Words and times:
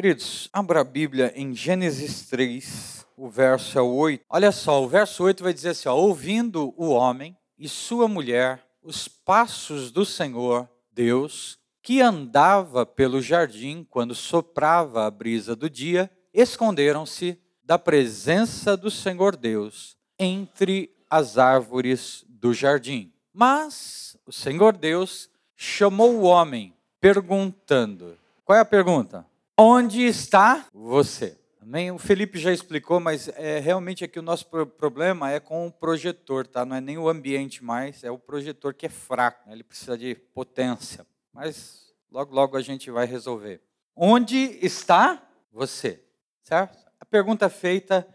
Queridos, 0.00 0.48
abra 0.50 0.80
a 0.80 0.84
Bíblia 0.84 1.30
em 1.36 1.54
Gênesis 1.54 2.26
3, 2.30 3.06
o 3.18 3.28
verso 3.28 3.78
é 3.78 3.82
o 3.82 3.92
8. 3.92 4.24
Olha 4.30 4.50
só, 4.50 4.82
o 4.82 4.88
verso 4.88 5.22
8 5.22 5.42
vai 5.42 5.52
dizer 5.52 5.68
assim: 5.68 5.90
ó, 5.90 5.94
ouvindo 5.94 6.72
o 6.74 6.88
homem 6.88 7.36
e 7.58 7.68
sua 7.68 8.08
mulher 8.08 8.64
os 8.82 9.06
passos 9.06 9.90
do 9.90 10.06
Senhor 10.06 10.66
Deus, 10.90 11.58
que 11.82 12.00
andava 12.00 12.86
pelo 12.86 13.20
jardim 13.20 13.86
quando 13.90 14.14
soprava 14.14 15.06
a 15.06 15.10
brisa 15.10 15.54
do 15.54 15.68
dia, 15.68 16.10
esconderam-se 16.32 17.38
da 17.62 17.78
presença 17.78 18.78
do 18.78 18.90
Senhor 18.90 19.36
Deus 19.36 19.98
entre 20.18 20.90
as 21.10 21.36
árvores 21.36 22.24
do 22.26 22.54
jardim. 22.54 23.12
Mas 23.34 24.16
o 24.24 24.32
Senhor 24.32 24.78
Deus 24.78 25.28
chamou 25.54 26.14
o 26.14 26.22
homem, 26.22 26.72
perguntando: 26.98 28.16
qual 28.46 28.56
é 28.56 28.62
a 28.62 28.64
pergunta? 28.64 29.28
Onde 29.62 30.06
está 30.06 30.66
você? 30.72 31.38
Amém? 31.60 31.90
O 31.90 31.98
Felipe 31.98 32.38
já 32.38 32.50
explicou, 32.50 32.98
mas 32.98 33.28
é, 33.28 33.58
realmente 33.58 34.02
aqui 34.02 34.18
o 34.18 34.22
nosso 34.22 34.46
problema 34.46 35.30
é 35.30 35.38
com 35.38 35.66
o 35.66 35.70
projetor, 35.70 36.46
tá? 36.46 36.64
Não 36.64 36.76
é 36.76 36.80
nem 36.80 36.96
o 36.96 37.10
ambiente 37.10 37.62
mais, 37.62 38.02
é 38.02 38.10
o 38.10 38.18
projetor 38.18 38.72
que 38.72 38.86
é 38.86 38.88
fraco, 38.88 39.46
né? 39.46 39.52
ele 39.52 39.62
precisa 39.62 39.98
de 39.98 40.14
potência. 40.14 41.06
Mas 41.30 41.92
logo, 42.10 42.34
logo 42.34 42.56
a 42.56 42.62
gente 42.62 42.90
vai 42.90 43.04
resolver. 43.04 43.60
Onde 43.94 44.58
está 44.64 45.22
você? 45.52 46.02
Certo? 46.42 46.78
A 46.98 47.04
pergunta 47.04 47.50
feita 47.50 48.08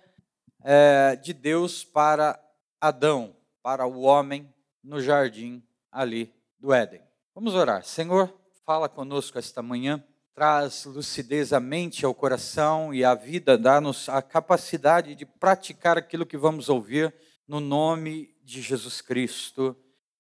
é, 0.64 1.16
de 1.16 1.32
Deus 1.32 1.84
para 1.84 2.44
Adão, 2.82 3.36
para 3.62 3.86
o 3.86 4.02
homem 4.02 4.52
no 4.84 5.00
jardim 5.00 5.64
ali 5.92 6.34
do 6.58 6.74
Éden. 6.74 7.04
Vamos 7.36 7.54
orar. 7.54 7.84
Senhor, 7.84 8.34
fala 8.66 8.90
conosco 8.90 9.38
esta 9.38 9.62
manhã 9.62 10.04
traz 10.36 10.84
lucidez 10.84 11.54
à 11.54 11.62
mente, 11.62 12.06
ao 12.06 12.14
coração 12.14 12.94
e 12.94 13.06
à 13.06 13.16
vida, 13.16 13.58
dá-nos 13.58 14.10
a 14.10 14.22
capacidade 14.22 15.16
de 15.16 15.26
praticar 15.26 15.98
aquilo 15.98 16.26
que 16.26 16.36
vamos 16.36 16.68
ouvir 16.68 17.14
no 17.48 17.62
nome 17.62 18.36
de 18.44 18.62
Jesus 18.62 19.00
Cristo. 19.00 19.74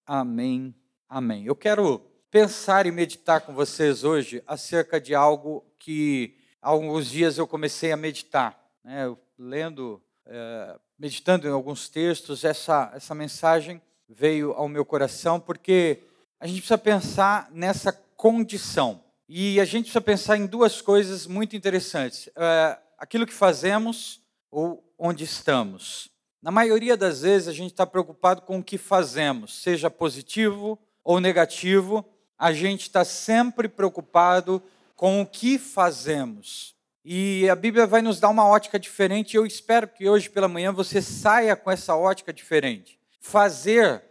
Amém. 0.06 0.73
Amém. 1.09 1.45
Eu 1.45 1.56
quero 1.56 2.00
pensar 2.31 2.86
e 2.86 2.92
meditar 2.92 3.42
com 3.42 3.54
vocês 3.54 4.06
hoje 4.06 4.42
acerca 4.48 5.02
de 5.02 5.14
algo 5.14 5.66
que 5.78 6.38
há 6.61 6.70
alguns 6.70 7.09
dias 7.09 7.38
eu 7.38 7.45
comecei 7.45 7.92
a 7.92 7.98
meditar, 7.98 8.58
né? 8.86 9.14
lendo, 9.38 10.02
é, 10.26 10.80
meditando 10.98 11.45
em 11.45 11.52
alguns 11.52 11.89
textos, 11.89 12.45
essa, 12.45 12.89
essa 12.95 13.14
mensagem 13.14 13.82
veio 14.08 14.54
ao 14.54 14.70
meu 14.70 14.86
coração 14.86 15.42
porque 15.42 16.04
a 16.39 16.48
gente 16.48 16.59
precisa 16.59 16.78
pensar 16.78 17.50
nessa 17.52 17.92
condição 17.92 19.05
e 19.28 19.59
a 19.59 19.66
gente 19.66 19.86
precisa 19.86 20.02
pensar 20.02 20.38
em 20.38 20.45
duas 20.45 20.81
coisas 20.81 21.26
muito 21.26 21.56
interessantes: 21.56 22.30
é, 22.36 22.78
aquilo 22.98 23.26
que 23.26 23.34
fazemos 23.34 24.22
ou 24.52 24.84
onde 24.98 25.23
estamos. 25.23 26.09
Na 26.42 26.52
maioria 26.52 26.95
das 26.95 27.22
vezes, 27.22 27.48
a 27.48 27.54
gente 27.54 27.72
está 27.72 27.86
preocupado 27.88 28.42
com 28.44 28.59
o 28.59 28.64
que 28.64 28.78
fazemos, 28.78 29.62
seja 29.62 29.90
positivo 29.90 30.78
ou 31.04 31.20
negativo, 31.20 32.06
a 32.38 32.54
gente 32.54 32.82
está 32.82 33.04
sempre 33.04 33.67
preocupado 33.67 34.62
com 34.95 35.22
o 35.22 35.26
que 35.26 35.58
fazemos. 35.58 36.76
E 37.04 37.50
a 37.50 37.56
Bíblia 37.56 37.86
vai 37.86 38.02
nos 38.02 38.20
dar 38.20 38.30
uma 38.30 38.48
ótica 38.48 38.80
diferente, 38.80 39.34
e 39.34 39.38
eu 39.38 39.45
espero 39.45 39.88
que 39.88 40.08
hoje 40.08 40.30
pela 40.30 40.48
manhã 40.48 40.72
você 40.72 41.02
saia 41.02 41.56
com 41.56 41.70
essa 41.70 41.95
ótica 41.95 42.32
diferente. 42.32 43.00
Fazer 43.20 44.04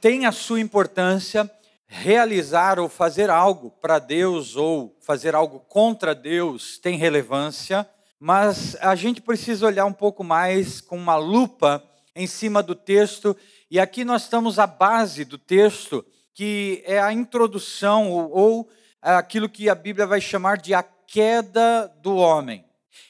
tem 0.00 0.26
a 0.26 0.32
sua 0.32 0.60
importância, 0.60 1.50
realizar 1.86 2.78
ou 2.78 2.88
fazer 2.88 3.30
algo 3.30 3.70
para 3.70 3.98
Deus 3.98 4.56
ou 4.56 4.96
fazer 5.00 5.34
algo 5.34 5.60
contra 5.60 6.14
Deus 6.14 6.78
tem 6.78 6.96
relevância, 6.96 7.88
mas 8.18 8.76
a 8.80 8.94
gente 8.94 9.20
precisa 9.20 9.66
olhar 9.66 9.84
um 9.84 9.92
pouco 9.92 10.24
mais 10.24 10.80
com 10.80 10.96
uma 10.96 11.16
lupa 11.16 11.82
em 12.16 12.26
cima 12.26 12.62
do 12.62 12.74
texto, 12.74 13.36
e 13.70 13.80
aqui 13.80 14.04
nós 14.04 14.22
estamos 14.22 14.58
à 14.58 14.66
base 14.66 15.24
do 15.24 15.36
texto, 15.36 16.04
que 16.32 16.82
é 16.86 17.00
a 17.00 17.12
introdução 17.12 18.10
ou, 18.10 18.30
ou 18.30 18.70
aquilo 19.02 19.48
que 19.48 19.68
a 19.68 19.74
Bíblia 19.74 20.06
vai 20.06 20.20
chamar 20.20 20.58
de 20.58 20.72
a 20.74 20.82
queda 20.82 21.92
do 22.00 22.16
homem. 22.16 22.64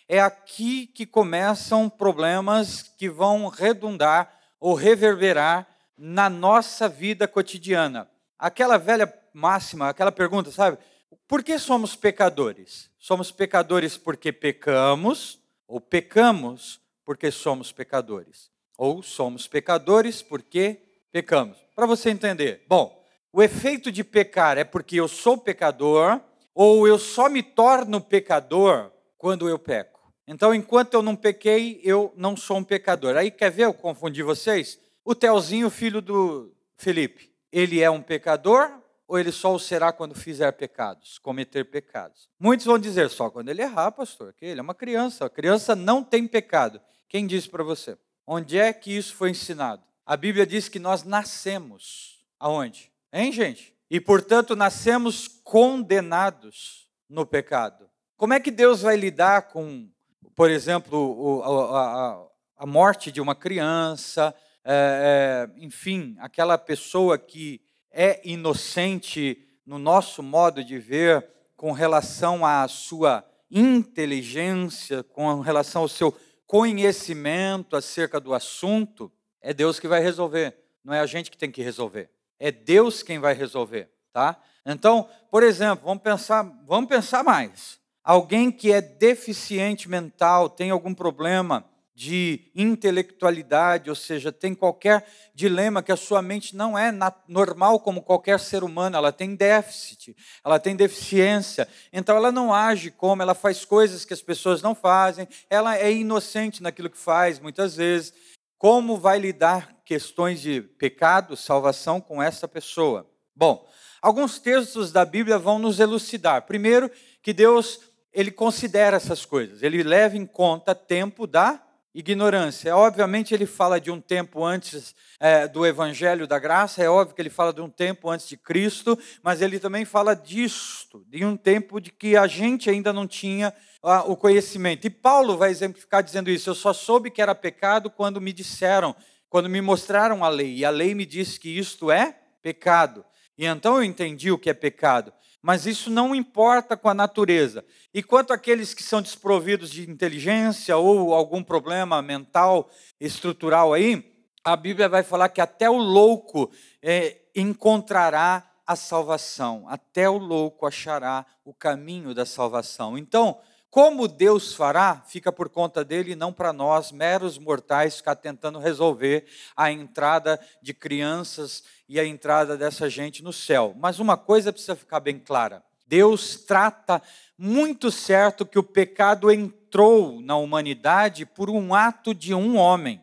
É 0.08 0.20
aqui 0.20 0.86
que 0.86 1.04
começam 1.04 1.88
problemas 1.88 2.82
que 2.82 3.08
vão 3.08 3.48
redundar 3.48 4.32
ou 4.58 4.74
reverberar 4.74 5.66
na 5.96 6.30
nossa 6.30 6.88
vida 6.88 7.28
cotidiana 7.28 8.08
aquela 8.38 8.78
velha 8.78 9.12
máxima, 9.32 9.88
aquela 9.88 10.12
pergunta, 10.12 10.50
sabe? 10.50 10.78
Por 11.26 11.42
que 11.42 11.58
somos 11.58 11.96
pecadores? 11.96 12.90
Somos 12.98 13.30
pecadores 13.30 13.96
porque 13.96 14.32
pecamos, 14.32 15.40
ou 15.66 15.80
pecamos 15.80 16.80
porque 17.04 17.30
somos 17.30 17.72
pecadores? 17.72 18.50
Ou 18.76 19.02
somos 19.02 19.46
pecadores 19.46 20.22
porque 20.22 20.80
pecamos? 21.10 21.56
Para 21.74 21.86
você 21.86 22.10
entender. 22.10 22.64
Bom, 22.68 23.02
o 23.32 23.42
efeito 23.42 23.90
de 23.90 24.04
pecar 24.04 24.58
é 24.58 24.64
porque 24.64 24.96
eu 24.96 25.08
sou 25.08 25.38
pecador, 25.38 26.20
ou 26.54 26.86
eu 26.86 26.98
só 26.98 27.28
me 27.28 27.42
torno 27.42 28.00
pecador 28.00 28.92
quando 29.18 29.48
eu 29.48 29.58
peco. 29.58 30.12
Então, 30.26 30.54
enquanto 30.54 30.94
eu 30.94 31.02
não 31.02 31.16
pequei, 31.16 31.80
eu 31.82 32.12
não 32.16 32.36
sou 32.36 32.58
um 32.58 32.64
pecador. 32.64 33.16
Aí, 33.16 33.30
quer 33.30 33.50
ver 33.50 33.64
eu 33.64 33.74
confundi 33.74 34.22
vocês? 34.22 34.78
O 35.04 35.14
Telzinho, 35.14 35.68
filho 35.68 36.00
do 36.00 36.54
Felipe 36.76 37.33
ele 37.54 37.80
é 37.80 37.88
um 37.88 38.02
pecador 38.02 38.68
ou 39.06 39.16
ele 39.16 39.30
só 39.30 39.54
o 39.54 39.60
será 39.60 39.92
quando 39.92 40.12
fizer 40.12 40.50
pecados, 40.52 41.18
cometer 41.18 41.64
pecados? 41.64 42.28
Muitos 42.38 42.66
vão 42.66 42.76
dizer 42.76 43.08
só 43.10 43.30
quando 43.30 43.48
ele 43.48 43.62
errar, 43.62 43.92
pastor, 43.92 44.32
que 44.32 44.44
ele 44.44 44.58
é 44.58 44.62
uma 44.62 44.74
criança. 44.74 45.24
A 45.24 45.30
criança 45.30 45.76
não 45.76 46.02
tem 46.02 46.26
pecado. 46.26 46.80
Quem 47.08 47.28
disse 47.28 47.48
para 47.48 47.62
você? 47.62 47.96
Onde 48.26 48.58
é 48.58 48.72
que 48.72 48.90
isso 48.90 49.14
foi 49.14 49.30
ensinado? 49.30 49.84
A 50.04 50.16
Bíblia 50.16 50.44
diz 50.44 50.68
que 50.68 50.80
nós 50.80 51.04
nascemos. 51.04 52.26
Aonde? 52.40 52.90
Hein, 53.12 53.30
gente? 53.30 53.72
E 53.88 54.00
portanto 54.00 54.56
nascemos 54.56 55.28
condenados 55.28 56.88
no 57.08 57.24
pecado. 57.24 57.88
Como 58.16 58.34
é 58.34 58.40
que 58.40 58.50
Deus 58.50 58.82
vai 58.82 58.96
lidar 58.96 59.42
com, 59.42 59.88
por 60.34 60.50
exemplo, 60.50 61.42
a, 61.44 61.78
a, 61.78 62.26
a 62.64 62.66
morte 62.66 63.12
de 63.12 63.20
uma 63.20 63.36
criança, 63.36 64.34
é, 64.64 65.50
é, 65.56 65.64
enfim, 65.64 66.16
aquela 66.18 66.56
pessoa 66.56 67.18
que 67.18 67.60
é 67.90 68.20
inocente 68.24 69.38
no 69.66 69.78
nosso 69.78 70.22
modo 70.22 70.64
de 70.64 70.78
ver 70.78 71.26
com 71.56 71.72
relação 71.72 72.44
à 72.44 72.66
sua 72.66 73.24
inteligência, 73.50 75.02
com 75.02 75.40
relação 75.40 75.82
ao 75.82 75.88
seu 75.88 76.14
conhecimento 76.46 77.76
acerca 77.76 78.18
do 78.18 78.34
assunto, 78.34 79.12
é 79.40 79.52
Deus 79.52 79.78
que 79.78 79.86
vai 79.86 80.00
resolver, 80.00 80.56
não 80.82 80.94
é 80.94 81.00
a 81.00 81.06
gente 81.06 81.30
que 81.30 81.36
tem 81.36 81.50
que 81.50 81.62
resolver. 81.62 82.10
É 82.38 82.50
Deus 82.50 83.02
quem 83.02 83.18
vai 83.18 83.34
resolver, 83.34 83.90
tá? 84.12 84.40
Então, 84.66 85.08
por 85.30 85.42
exemplo, 85.42 85.84
vamos 85.84 86.02
pensar, 86.02 86.42
vamos 86.66 86.88
pensar 86.88 87.22
mais. 87.22 87.78
Alguém 88.02 88.50
que 88.50 88.72
é 88.72 88.80
deficiente 88.80 89.88
mental, 89.88 90.48
tem 90.48 90.70
algum 90.70 90.94
problema, 90.94 91.64
de 91.94 92.50
intelectualidade, 92.56 93.88
ou 93.88 93.94
seja, 93.94 94.32
tem 94.32 94.52
qualquer 94.52 95.06
dilema 95.32 95.82
que 95.82 95.92
a 95.92 95.96
sua 95.96 96.20
mente 96.20 96.56
não 96.56 96.76
é 96.76 96.92
normal 97.28 97.78
como 97.78 98.02
qualquer 98.02 98.40
ser 98.40 98.64
humano, 98.64 98.96
ela 98.96 99.12
tem 99.12 99.36
déficit, 99.36 100.16
ela 100.44 100.58
tem 100.58 100.74
deficiência, 100.74 101.68
então 101.92 102.16
ela 102.16 102.32
não 102.32 102.52
age 102.52 102.90
como, 102.90 103.22
ela 103.22 103.34
faz 103.34 103.64
coisas 103.64 104.04
que 104.04 104.12
as 104.12 104.20
pessoas 104.20 104.60
não 104.60 104.74
fazem, 104.74 105.28
ela 105.48 105.78
é 105.78 105.92
inocente 105.92 106.62
naquilo 106.62 106.90
que 106.90 106.98
faz, 106.98 107.38
muitas 107.38 107.76
vezes. 107.76 108.12
Como 108.58 108.96
vai 108.96 109.18
lidar 109.18 109.76
questões 109.84 110.40
de 110.40 110.62
pecado, 110.62 111.36
salvação 111.36 112.00
com 112.00 112.20
essa 112.20 112.48
pessoa? 112.48 113.08
Bom, 113.36 113.68
alguns 114.02 114.38
textos 114.40 114.90
da 114.90 115.04
Bíblia 115.04 115.38
vão 115.38 115.58
nos 115.58 115.78
elucidar. 115.78 116.42
Primeiro, 116.42 116.90
que 117.22 117.32
Deus 117.32 117.80
ele 118.12 118.30
considera 118.30 118.96
essas 118.96 119.24
coisas, 119.24 119.62
ele 119.62 119.82
leva 119.82 120.16
em 120.16 120.24
conta 120.24 120.74
tempo 120.74 121.26
da 121.26 121.60
ignorância. 121.94 122.76
Obviamente, 122.76 123.32
ele 123.32 123.46
fala 123.46 123.80
de 123.80 123.90
um 123.90 124.00
tempo 124.00 124.44
antes 124.44 124.94
é, 125.20 125.46
do 125.46 125.64
Evangelho 125.64 126.26
da 126.26 126.38
Graça, 126.38 126.82
é 126.82 126.88
óbvio 126.88 127.14
que 127.14 127.22
ele 127.22 127.30
fala 127.30 127.52
de 127.52 127.60
um 127.60 127.70
tempo 127.70 128.10
antes 128.10 128.28
de 128.28 128.36
Cristo, 128.36 128.98
mas 129.22 129.40
ele 129.40 129.60
também 129.60 129.84
fala 129.84 130.14
disto, 130.14 131.04
de 131.08 131.24
um 131.24 131.36
tempo 131.36 131.80
de 131.80 131.92
que 131.92 132.16
a 132.16 132.26
gente 132.26 132.68
ainda 132.68 132.92
não 132.92 133.06
tinha 133.06 133.54
ah, 133.82 134.02
o 134.06 134.16
conhecimento. 134.16 134.86
E 134.86 134.90
Paulo 134.90 135.36
vai 135.36 135.50
exemplificar 135.50 136.02
dizendo 136.02 136.30
isso: 136.30 136.50
eu 136.50 136.54
só 136.54 136.72
soube 136.72 137.10
que 137.10 137.22
era 137.22 137.34
pecado 137.34 137.88
quando 137.88 138.20
me 138.20 138.32
disseram, 138.32 138.94
quando 139.28 139.48
me 139.48 139.60
mostraram 139.60 140.24
a 140.24 140.28
lei, 140.28 140.56
e 140.56 140.64
a 140.64 140.70
lei 140.70 140.94
me 140.94 141.06
disse 141.06 141.38
que 141.38 141.56
isto 141.56 141.90
é 141.92 142.18
pecado. 142.42 143.04
E 143.38 143.46
então 143.46 143.76
eu 143.76 143.84
entendi 143.84 144.30
o 144.30 144.38
que 144.38 144.50
é 144.50 144.54
pecado 144.54 145.12
mas 145.44 145.66
isso 145.66 145.90
não 145.90 146.14
importa 146.14 146.74
com 146.74 146.88
a 146.88 146.94
natureza. 146.94 147.62
E 147.92 148.02
quanto 148.02 148.32
àqueles 148.32 148.72
que 148.72 148.82
são 148.82 149.02
desprovidos 149.02 149.68
de 149.70 149.90
inteligência 149.90 150.74
ou 150.78 151.12
algum 151.12 151.42
problema 151.42 152.00
mental, 152.00 152.70
estrutural 152.98 153.74
aí, 153.74 154.10
a 154.42 154.56
Bíblia 154.56 154.88
vai 154.88 155.02
falar 155.02 155.28
que 155.28 155.42
até 155.42 155.68
o 155.68 155.76
louco 155.76 156.50
é, 156.82 157.18
encontrará 157.36 158.50
a 158.66 158.74
salvação, 158.74 159.66
até 159.68 160.08
o 160.08 160.16
louco 160.16 160.64
achará 160.64 161.26
o 161.44 161.52
caminho 161.52 162.14
da 162.14 162.24
salvação. 162.24 162.96
Então, 162.96 163.38
Como 163.74 164.06
Deus 164.06 164.54
fará, 164.54 165.02
fica 165.04 165.32
por 165.32 165.48
conta 165.48 165.84
dele 165.84 166.12
e 166.12 166.14
não 166.14 166.32
para 166.32 166.52
nós, 166.52 166.92
meros 166.92 167.36
mortais, 167.36 167.96
ficar 167.96 168.14
tentando 168.14 168.60
resolver 168.60 169.26
a 169.56 169.68
entrada 169.68 170.38
de 170.62 170.72
crianças 170.72 171.64
e 171.88 171.98
a 171.98 172.06
entrada 172.06 172.56
dessa 172.56 172.88
gente 172.88 173.20
no 173.20 173.32
céu. 173.32 173.74
Mas 173.76 173.98
uma 173.98 174.16
coisa 174.16 174.52
precisa 174.52 174.76
ficar 174.76 175.00
bem 175.00 175.18
clara: 175.18 175.60
Deus 175.88 176.36
trata 176.36 177.02
muito 177.36 177.90
certo 177.90 178.46
que 178.46 178.60
o 178.60 178.62
pecado 178.62 179.28
entrou 179.28 180.20
na 180.20 180.36
humanidade 180.36 181.26
por 181.26 181.50
um 181.50 181.74
ato 181.74 182.14
de 182.14 182.32
um 182.32 182.56
homem. 182.56 183.02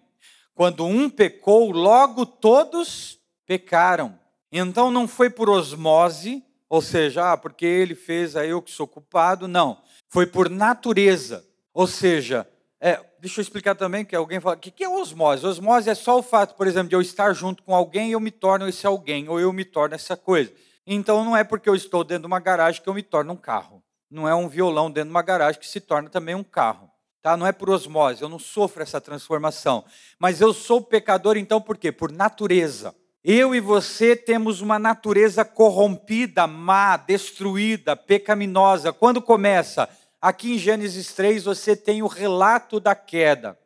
Quando 0.56 0.86
um 0.86 1.10
pecou, 1.10 1.70
logo 1.72 2.26
todos 2.26 3.20
pecaram. 3.46 4.18
Então 4.50 4.90
não 4.90 5.06
foi 5.06 5.30
por 5.30 5.50
osmose, 5.50 6.42
ou 6.70 6.82
seja, 6.82 7.34
ah, 7.34 7.38
porque 7.38 7.66
ele 7.66 7.94
fez, 7.94 8.38
aí 8.38 8.52
eu 8.52 8.62
que 8.62 8.72
sou 8.72 8.88
culpado. 8.88 9.50
Não 9.50 9.78
foi 10.12 10.28
por 10.28 10.50
natureza. 10.50 11.44
Ou 11.74 11.88
seja, 11.88 12.48
é, 12.80 13.00
deixa 13.20 13.40
eu 13.40 13.42
explicar 13.42 13.76
também 13.76 14.04
que 14.04 14.16
alguém 14.16 14.40
fala, 14.40 14.56
o 14.56 14.60
que 14.60 14.84
é 14.84 14.90
osmose? 14.90 15.46
Osmose 15.46 15.90
é 15.90 15.96
só 15.96 16.20
o 16.20 16.24
fato, 16.24 16.56
por 16.56 16.68
exemplo, 16.68 16.90
de 16.90 16.96
eu 16.96 17.02
estar 17.02 17.34
junto 17.34 17.64
com 17.64 17.74
alguém 17.74 18.10
e 18.10 18.12
eu 18.12 18.20
me 18.20 18.30
torno 18.30 18.68
esse 18.68 18.86
alguém, 18.86 19.30
ou 19.30 19.40
eu 19.40 19.54
me 19.54 19.64
torno 19.64 19.96
essa 19.96 20.18
coisa. 20.18 20.52
Então 20.86 21.24
não 21.24 21.36
é 21.36 21.44
porque 21.44 21.70
eu 21.70 21.76
estou 21.76 22.04
dentro 22.04 22.24
de 22.24 22.28
uma 22.28 22.40
garagem 22.40 22.82
que 22.82 22.90
eu 22.90 22.94
me 22.94 23.02
torno 23.02 23.34
um 23.34 23.38
carro. 23.38 23.82
Não 24.10 24.28
é 24.28 24.36
um 24.36 24.50
violão 24.50 24.92
dentro 24.92 25.08
de 25.08 25.16
uma 25.16 25.22
garagem 25.22 25.60
que 25.60 25.68
se 25.68 25.80
torna 25.80 26.10
também 26.10 26.36
um 26.36 26.44
carro. 26.44 26.92
Tá? 27.22 27.38
Não 27.38 27.48
é 27.48 27.52
por 27.54 27.70
osmose, 27.70 28.22
eu 28.22 28.28
não 28.28 28.40
sofro 28.40 28.84
essa 28.84 29.00
transformação. 29.00 29.86
Mas 30.20 30.42
eu 30.42 30.54
sou 30.54 30.82
pecador 30.82 31.38
então 31.38 31.62
por 31.62 31.78
quê? 31.78 31.92
Por 31.92 32.12
natureza. 32.12 32.94
Eu 33.24 33.54
e 33.54 33.60
você 33.60 34.16
temos 34.16 34.62
uma 34.62 34.80
natureza 34.80 35.46
corrompida, 35.46 36.48
má, 36.48 36.98
destruída, 36.98 37.96
pecaminosa. 37.96 38.92
Quando 38.92 39.22
começa? 39.22 39.88
Aqui 40.22 40.54
em 40.54 40.58
Gênesis 40.60 41.14
3 41.14 41.46
você 41.46 41.76
tem 41.76 42.04
o 42.04 42.08
relato 42.08 42.80
da 42.80 42.94
queda. 42.94 43.58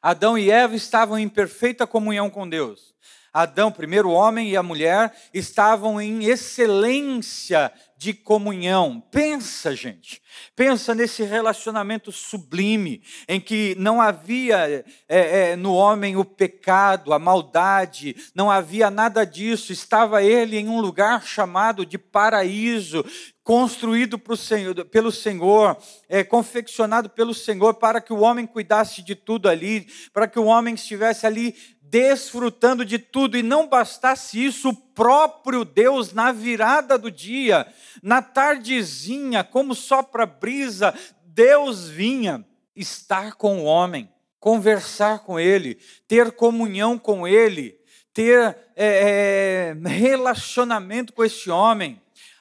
Adão 0.00 0.38
e 0.38 0.50
Eva 0.50 0.74
estavam 0.74 1.18
em 1.18 1.28
perfeita 1.28 1.86
comunhão 1.86 2.30
com 2.30 2.48
Deus. 2.48 2.94
Adão, 3.32 3.70
primeiro 3.70 4.10
homem, 4.10 4.48
e 4.50 4.56
a 4.56 4.62
mulher 4.62 5.14
estavam 5.34 6.00
em 6.00 6.24
excelência 6.24 7.70
de 7.96 8.14
comunhão. 8.14 9.00
Pensa, 9.10 9.76
gente, 9.76 10.22
pensa 10.56 10.94
nesse 10.94 11.22
relacionamento 11.24 12.10
sublime, 12.10 13.02
em 13.28 13.38
que 13.38 13.74
não 13.78 14.00
havia 14.00 14.84
é, 15.08 15.50
é, 15.50 15.56
no 15.56 15.74
homem 15.74 16.16
o 16.16 16.24
pecado, 16.24 17.12
a 17.12 17.18
maldade, 17.18 18.16
não 18.34 18.50
havia 18.50 18.90
nada 18.90 19.24
disso. 19.24 19.72
Estava 19.72 20.22
ele 20.22 20.56
em 20.56 20.68
um 20.68 20.80
lugar 20.80 21.24
chamado 21.24 21.84
de 21.84 21.98
paraíso, 21.98 23.04
construído 23.48 24.20
Senhor, 24.36 24.84
pelo 24.84 25.10
Senhor, 25.10 25.78
é, 26.06 26.22
confeccionado 26.22 27.08
pelo 27.08 27.32
Senhor, 27.32 27.72
para 27.72 27.98
que 27.98 28.12
o 28.12 28.20
homem 28.20 28.46
cuidasse 28.46 29.00
de 29.00 29.14
tudo 29.14 29.48
ali, 29.48 29.88
para 30.12 30.28
que 30.28 30.38
o 30.38 30.44
homem 30.44 30.74
estivesse 30.74 31.26
ali 31.26 31.56
desfrutando 31.80 32.84
de 32.84 32.98
tudo, 32.98 33.38
e 33.38 33.42
não 33.42 33.66
bastasse 33.66 34.44
isso, 34.44 34.68
o 34.68 34.74
próprio 34.74 35.64
Deus, 35.64 36.12
na 36.12 36.30
virada 36.30 36.98
do 36.98 37.10
dia, 37.10 37.66
na 38.02 38.20
tardezinha, 38.20 39.42
como 39.42 39.74
sopra 39.74 40.26
brisa, 40.26 40.92
Deus 41.24 41.88
vinha 41.88 42.44
estar 42.76 43.32
com 43.32 43.60
o 43.60 43.64
homem, 43.64 44.12
conversar 44.38 45.20
com 45.20 45.40
ele, 45.40 45.78
ter 46.06 46.32
comunhão 46.32 46.98
com 46.98 47.26
ele, 47.26 47.80
ter 48.12 48.58
é, 48.76 49.74
é, 49.84 49.88
relacionamento 49.88 51.14
com 51.14 51.24
esse 51.24 51.48
homem. 51.48 51.98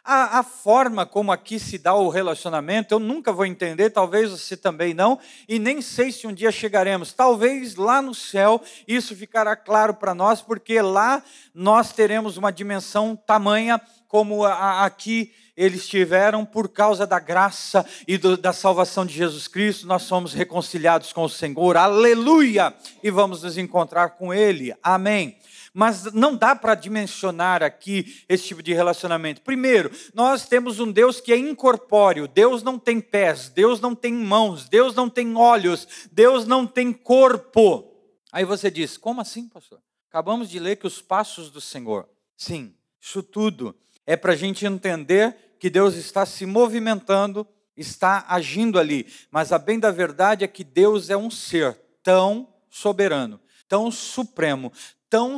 A, 0.10 0.40
a, 0.40 0.44
forma 0.44 1.06
como 1.06 1.34
aqui 1.34 1.60
se 1.60 1.78
dá 1.78 1.94
o 1.94 2.08
relacionamento, 2.08 2.94
eu 2.94 3.00
nunca 3.00 3.34
vou 3.34 3.46
entender, 3.46 3.90
talvez 3.90 4.32
você 4.32 4.56
também 4.56 4.94
não, 4.94 5.20
e 5.50 5.60
nem 5.60 5.82
sei 5.82 6.14
se 6.14 6.26
um 6.26 6.32
dia 6.32 6.50
chegaremos. 6.50 7.12
Talvez 7.12 7.76
lá 7.76 8.02
no 8.02 8.16
céu 8.16 8.62
isso 8.88 9.14
ficará 9.14 9.54
claro 9.54 9.94
para 9.96 10.16
nós, 10.16 10.42
porque 10.42 10.82
lá 10.82 11.22
nós 11.54 11.92
teremos 11.92 12.38
uma 12.38 12.54
dimensão 12.54 13.18
tamanha 13.18 13.82
como 14.08 14.46
a, 14.46 14.54
a, 14.54 14.86
aqui 14.86 15.34
eles 15.58 15.86
tiveram 15.86 16.46
por 16.46 16.70
causa 16.70 17.06
da 17.06 17.20
graça 17.20 17.86
e 18.08 18.18
do, 18.18 18.38
da 18.38 18.54
salvação 18.54 19.06
de 19.06 19.14
Jesus 19.14 19.48
Cristo, 19.48 19.88
nós 19.88 20.04
somos 20.04 20.34
reconciliados 20.34 21.12
com 21.12 21.24
o 21.24 21.30
Senhor, 21.30 21.76
aleluia! 21.76 22.74
E 23.04 23.12
vamos 23.12 23.44
nos 23.44 23.58
encontrar 23.58 24.12
com 24.12 24.34
Ele, 24.34 24.74
amém. 24.82 25.36
Mas 25.80 26.12
não 26.12 26.36
dá 26.36 26.56
para 26.56 26.74
dimensionar 26.74 27.62
aqui 27.62 28.26
esse 28.28 28.46
tipo 28.46 28.64
de 28.64 28.74
relacionamento. 28.74 29.44
Primeiro, 29.44 29.92
nós 30.12 30.48
temos 30.48 30.80
um 30.80 30.92
Deus 30.92 31.22
que 31.22 31.32
é 31.32 31.38
incorpóreo. 31.38 32.28
Deus 32.28 32.64
não 32.64 32.80
tem 32.80 33.00
pés, 33.00 33.50
Deus 33.50 33.80
não 33.80 33.94
tem 33.94 34.12
mãos, 34.12 34.68
Deus 34.68 34.96
não 34.96 35.08
tem 35.08 35.36
olhos, 35.36 35.88
Deus 36.12 36.48
não 36.48 36.66
tem 36.66 36.92
corpo. 36.92 37.94
Aí 38.32 38.44
você 38.44 38.72
diz: 38.72 38.98
como 38.98 39.22
assim, 39.22 39.48
pastor? 39.48 39.80
Acabamos 40.10 40.50
de 40.50 40.58
ler 40.58 40.78
que 40.78 40.88
os 40.88 41.00
passos 41.00 41.52
do 41.52 41.62
Senhor. 41.62 42.10
Sim, 42.36 42.74
isso 43.00 43.22
tudo 43.22 43.76
é 44.04 44.18
para 44.18 44.34
a 44.34 44.36
gente 44.36 44.66
entender 44.66 45.38
que 45.60 45.70
Deus 45.70 45.94
está 45.94 46.26
se 46.26 46.48
movimentando, 46.48 47.48
está 47.76 48.26
agindo 48.28 48.80
ali. 48.80 49.06
Mas 49.30 49.52
a 49.52 49.60
bem 49.60 49.80
da 49.80 49.92
verdade 49.92 50.44
é 50.44 50.48
que 50.48 50.64
Deus 50.64 51.12
é 51.12 51.16
um 51.16 51.30
ser 51.30 51.80
tão 52.02 52.52
soberano, 52.68 53.40
tão 53.68 53.92
supremo, 53.92 54.72
tão 55.10 55.38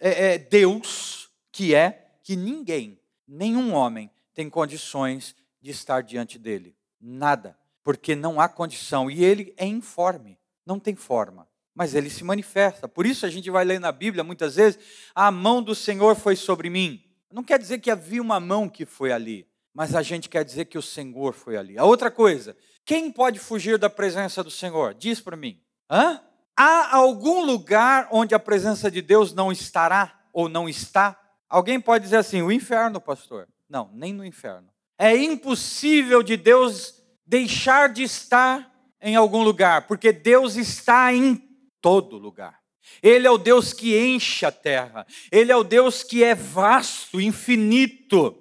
é, 0.00 0.34
é, 0.34 0.38
Deus 0.38 1.28
que 1.52 1.74
é 1.74 2.06
que 2.22 2.36
ninguém, 2.36 3.00
nenhum 3.26 3.72
homem, 3.72 4.10
tem 4.34 4.50
condições 4.50 5.34
de 5.62 5.70
estar 5.70 6.02
diante 6.02 6.38
dele. 6.38 6.74
Nada. 7.00 7.56
Porque 7.82 8.14
não 8.14 8.40
há 8.40 8.48
condição. 8.48 9.10
E 9.10 9.24
ele 9.24 9.54
é 9.56 9.64
informe, 9.64 10.38
não 10.64 10.78
tem 10.78 10.94
forma. 10.94 11.48
Mas 11.74 11.94
ele 11.94 12.10
se 12.10 12.24
manifesta. 12.24 12.88
Por 12.88 13.06
isso 13.06 13.24
a 13.24 13.30
gente 13.30 13.50
vai 13.50 13.64
ler 13.64 13.78
na 13.78 13.92
Bíblia 13.92 14.24
muitas 14.24 14.56
vezes: 14.56 14.78
a 15.14 15.30
mão 15.30 15.62
do 15.62 15.74
Senhor 15.74 16.16
foi 16.16 16.34
sobre 16.36 16.68
mim. 16.68 17.02
Não 17.30 17.44
quer 17.44 17.58
dizer 17.58 17.78
que 17.78 17.90
havia 17.90 18.22
uma 18.22 18.40
mão 18.40 18.68
que 18.68 18.84
foi 18.84 19.12
ali, 19.12 19.46
mas 19.74 19.94
a 19.94 20.02
gente 20.02 20.28
quer 20.28 20.44
dizer 20.44 20.64
que 20.64 20.78
o 20.78 20.82
Senhor 20.82 21.34
foi 21.34 21.56
ali. 21.56 21.78
A 21.78 21.84
outra 21.84 22.10
coisa, 22.10 22.56
quem 22.84 23.10
pode 23.10 23.38
fugir 23.38 23.78
da 23.78 23.90
presença 23.90 24.42
do 24.42 24.50
Senhor? 24.50 24.94
Diz 24.94 25.20
para 25.20 25.36
mim. 25.36 25.60
Hã? 25.90 26.20
Há 26.56 26.96
algum 26.96 27.44
lugar 27.44 28.08
onde 28.10 28.34
a 28.34 28.38
presença 28.38 28.90
de 28.90 29.02
Deus 29.02 29.34
não 29.34 29.52
estará 29.52 30.18
ou 30.32 30.48
não 30.48 30.68
está? 30.68 31.20
Alguém 31.48 31.78
pode 31.78 32.04
dizer 32.04 32.16
assim: 32.16 32.40
o 32.40 32.50
inferno, 32.50 33.00
pastor. 33.00 33.46
Não, 33.68 33.90
nem 33.92 34.12
no 34.12 34.24
inferno. 34.24 34.68
É 34.98 35.14
impossível 35.14 36.22
de 36.22 36.36
Deus 36.36 37.02
deixar 37.26 37.90
de 37.90 38.02
estar 38.02 38.72
em 39.00 39.16
algum 39.16 39.42
lugar, 39.42 39.86
porque 39.86 40.12
Deus 40.12 40.56
está 40.56 41.12
em 41.12 41.36
todo 41.82 42.16
lugar. 42.16 42.58
Ele 43.02 43.26
é 43.26 43.30
o 43.30 43.36
Deus 43.36 43.72
que 43.72 43.98
enche 43.98 44.46
a 44.46 44.52
terra, 44.52 45.06
Ele 45.30 45.52
é 45.52 45.56
o 45.56 45.64
Deus 45.64 46.02
que 46.02 46.24
é 46.24 46.34
vasto, 46.34 47.20
infinito, 47.20 48.36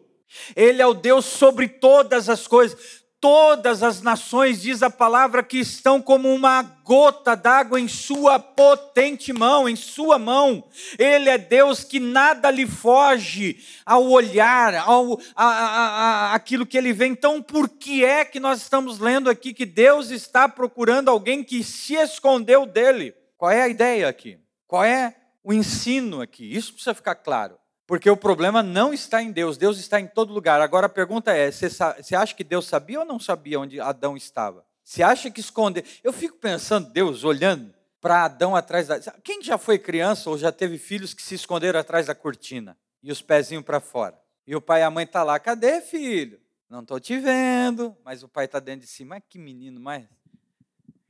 Ele 0.56 0.82
é 0.82 0.88
o 0.88 0.94
Deus 0.94 1.26
sobre 1.26 1.68
todas 1.68 2.30
as 2.30 2.48
coisas 2.48 3.05
todas 3.26 3.82
as 3.82 4.04
nações, 4.04 4.62
diz 4.62 4.84
a 4.84 4.90
palavra, 4.92 5.42
que 5.42 5.58
estão 5.58 6.00
como 6.00 6.32
uma 6.32 6.62
gota 6.62 7.36
d'água 7.36 7.80
em 7.80 7.88
sua 7.88 8.38
potente 8.38 9.34
mão, 9.34 9.68
em 9.68 9.76
sua 9.76 10.20
mão. 10.20 10.64
Ele 11.00 11.28
é 11.28 11.36
Deus 11.36 11.84
que 11.84 12.00
nada 12.00 12.52
lhe 12.52 12.68
foge 12.68 13.58
ao 13.84 14.08
olhar, 14.12 14.76
ao 14.76 15.20
a, 15.36 15.44
a, 15.44 15.88
a, 15.88 16.34
aquilo 16.36 16.68
que 16.68 16.78
ele 16.78 16.94
vê. 16.94 17.08
Então, 17.08 17.42
por 17.42 17.68
que 17.68 18.06
é 18.06 18.24
que 18.24 18.40
nós 18.40 18.62
estamos 18.62 19.00
lendo 19.00 19.28
aqui 19.28 19.56
que 19.56 19.66
Deus 19.66 20.12
está 20.12 20.48
procurando 20.48 21.10
alguém 21.10 21.44
que 21.44 21.64
se 21.64 21.96
escondeu 21.96 22.64
dele? 22.64 23.16
Qual 23.40 23.50
é 23.50 23.64
a 23.64 23.68
ideia 23.68 24.08
aqui? 24.08 24.38
Qual 24.68 24.84
é 24.84 25.16
o 25.44 25.52
ensino 25.52 26.22
aqui? 26.22 26.56
Isso 26.56 26.74
precisa 26.74 26.94
ficar 26.94 27.16
claro. 27.16 27.58
Porque 27.88 28.10
o 28.10 28.18
problema 28.18 28.64
não 28.64 28.94
está 28.94 29.22
em 29.22 29.32
Deus, 29.32 29.58
Deus 29.58 29.78
está 29.78 30.00
em 30.00 30.08
todo 30.08 30.34
lugar. 30.34 30.60
Agora 30.60 30.88
a 30.88 30.90
pergunta 30.90 31.32
é: 31.32 31.52
você 31.52 32.16
acha 32.16 32.34
que 32.34 32.44
Deus 32.44 32.66
sabia 32.66 33.00
ou 33.00 33.06
não 33.06 33.20
sabia 33.20 33.60
onde 33.60 33.80
Adão 33.80 34.18
estava? 34.18 34.66
Você 34.84 35.04
acha 35.04 35.30
que 35.30 35.40
esconder? 35.40 35.84
Eu 36.04 36.12
fico 36.12 36.38
pensando, 36.38 36.92
Deus 36.92 37.24
olhando 37.24 37.74
para 38.02 38.24
Adão 38.24 38.56
atrás 38.56 38.88
da. 38.88 39.00
Quem 39.24 39.42
já 39.42 39.58
foi 39.58 39.78
criança 39.78 40.30
ou 40.30 40.38
já 40.38 40.52
teve 40.52 40.78
filhos 40.78 41.14
que 41.14 41.22
se 41.22 41.36
esconderam 41.36 41.80
atrás 41.80 42.08
da 42.08 42.16
cortina 42.16 42.78
e 43.04 43.12
os 43.12 43.22
pezinhos 43.22 43.64
para 43.64 43.80
fora? 43.80 44.20
E 44.48 44.56
o 44.56 44.62
pai 44.62 44.82
e 44.82 44.84
a 44.84 44.92
mãe 44.92 45.06
tá 45.06 45.24
lá, 45.24 45.40
cadê 45.40 45.82
filho? 45.82 46.40
Não 46.70 46.82
estou 46.82 47.00
te 47.00 47.18
vendo, 47.20 47.96
mas 48.04 48.24
o 48.24 48.28
pai 48.28 48.46
está 48.46 48.60
dentro 48.60 48.82
de 48.82 48.88
si. 48.88 49.06
Mas 49.06 49.22
que 49.30 49.38
menino 49.38 49.80
mais, 49.80 50.06